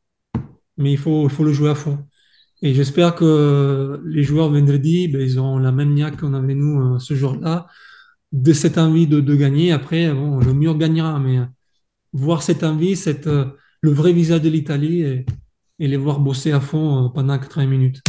mais 0.78 0.93
il 0.93 0.98
faut, 0.98 1.26
il 1.26 1.30
faut 1.30 1.43
le 1.43 1.52
jouer 1.52 1.71
à 1.71 1.76
fond. 1.76 2.00
Et 2.62 2.74
j'espère 2.74 3.13
que 3.13 4.02
les 4.06 4.24
joueurs 4.24 4.52
vendredi, 4.52 5.10
ben, 5.10 5.19
ils 5.19 5.38
ont 5.38 5.58
la 5.58 5.74
même 5.74 5.95
niaque 5.95 6.17
qu'on 6.17 6.34
avait 6.34 6.56
nous 6.56 6.95
euh, 6.95 7.00
ce 7.00 7.13
jour-là, 7.13 7.67
de 8.36 8.52
cette 8.52 8.78
envie 8.78 9.08
de, 9.08 9.21
de 9.21 9.36
gagner. 9.36 9.71
Après, 9.71 10.13
bon, 10.13 10.39
le 10.39 10.54
mur 10.54 10.78
gagnera, 10.78 11.19
mais 11.19 11.39
euh, 11.39 11.45
voir 12.12 12.43
cette 12.43 12.63
envie, 12.63 12.95
cette, 12.95 13.28
euh, 13.28 13.45
le 13.82 13.91
vrai 13.91 14.12
visage 14.12 14.41
de 14.41 14.50
l'Italie 14.50 15.02
et, 15.02 15.26
et 15.80 15.88
les 15.88 15.98
voir 15.98 16.19
bosser 16.19 16.52
à 16.52 16.60
fond 16.60 17.06
euh, 17.06 17.10
pendant 17.10 17.39
80 17.39 17.65
minutes. 17.65 18.02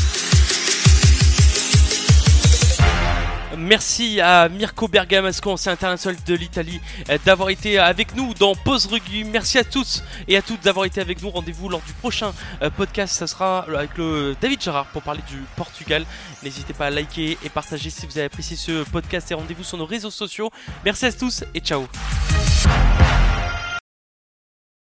Merci 3.57 4.21
à 4.21 4.49
Mirko 4.49 4.89
Bergamasco, 4.89 5.51
ancien 5.51 5.73
international 5.73 6.19
de 6.27 6.35
l'Italie, 6.35 6.81
euh, 7.11 7.19
d'avoir 7.25 7.51
été 7.51 7.79
avec 7.79 8.15
nous 8.15 8.35
dans 8.35 8.55
Pause 8.55 8.87
Rugby. 8.87 9.25
Merci 9.25 9.59
à 9.59 9.65
tous 9.65 10.03
et 10.29 10.37
à 10.37 10.43
toutes 10.43 10.63
d'avoir 10.63 10.85
été 10.87 11.01
avec 11.01 11.23
nous. 11.23 11.31
Rendez-vous 11.31 11.69
lors 11.69 11.83
du 11.83 11.93
prochain 11.95 12.33
euh, 12.63 12.71
podcast. 12.71 13.15
Ça 13.15 13.27
sera 13.27 13.61
avec 13.61 13.97
le 13.97 14.37
David 14.41 14.63
Gerard 14.63 14.87
pour 14.87 15.03
parler 15.03 15.23
du 15.29 15.39
Portugal. 15.57 16.05
N'hésitez 16.43 16.75
pas 16.75 16.87
à 16.87 16.91
liker 16.91 17.39
et 17.43 17.49
partager 17.49 17.91
si 17.91 18.07
vous 18.07 18.19
avez 18.19 18.27
apprécié 18.27 18.57
ce 18.57 18.85
podcast 18.85 19.31
et 19.31 19.35
rendez-vous 19.35 19.65
sur 19.65 19.79
nos 19.79 19.87
réseaux 19.87 20.11
sociaux. 20.11 20.51
Merci 20.85 21.07
à 21.07 21.13
tous 21.13 21.45
et 21.55 21.61
ciao. 21.61 21.87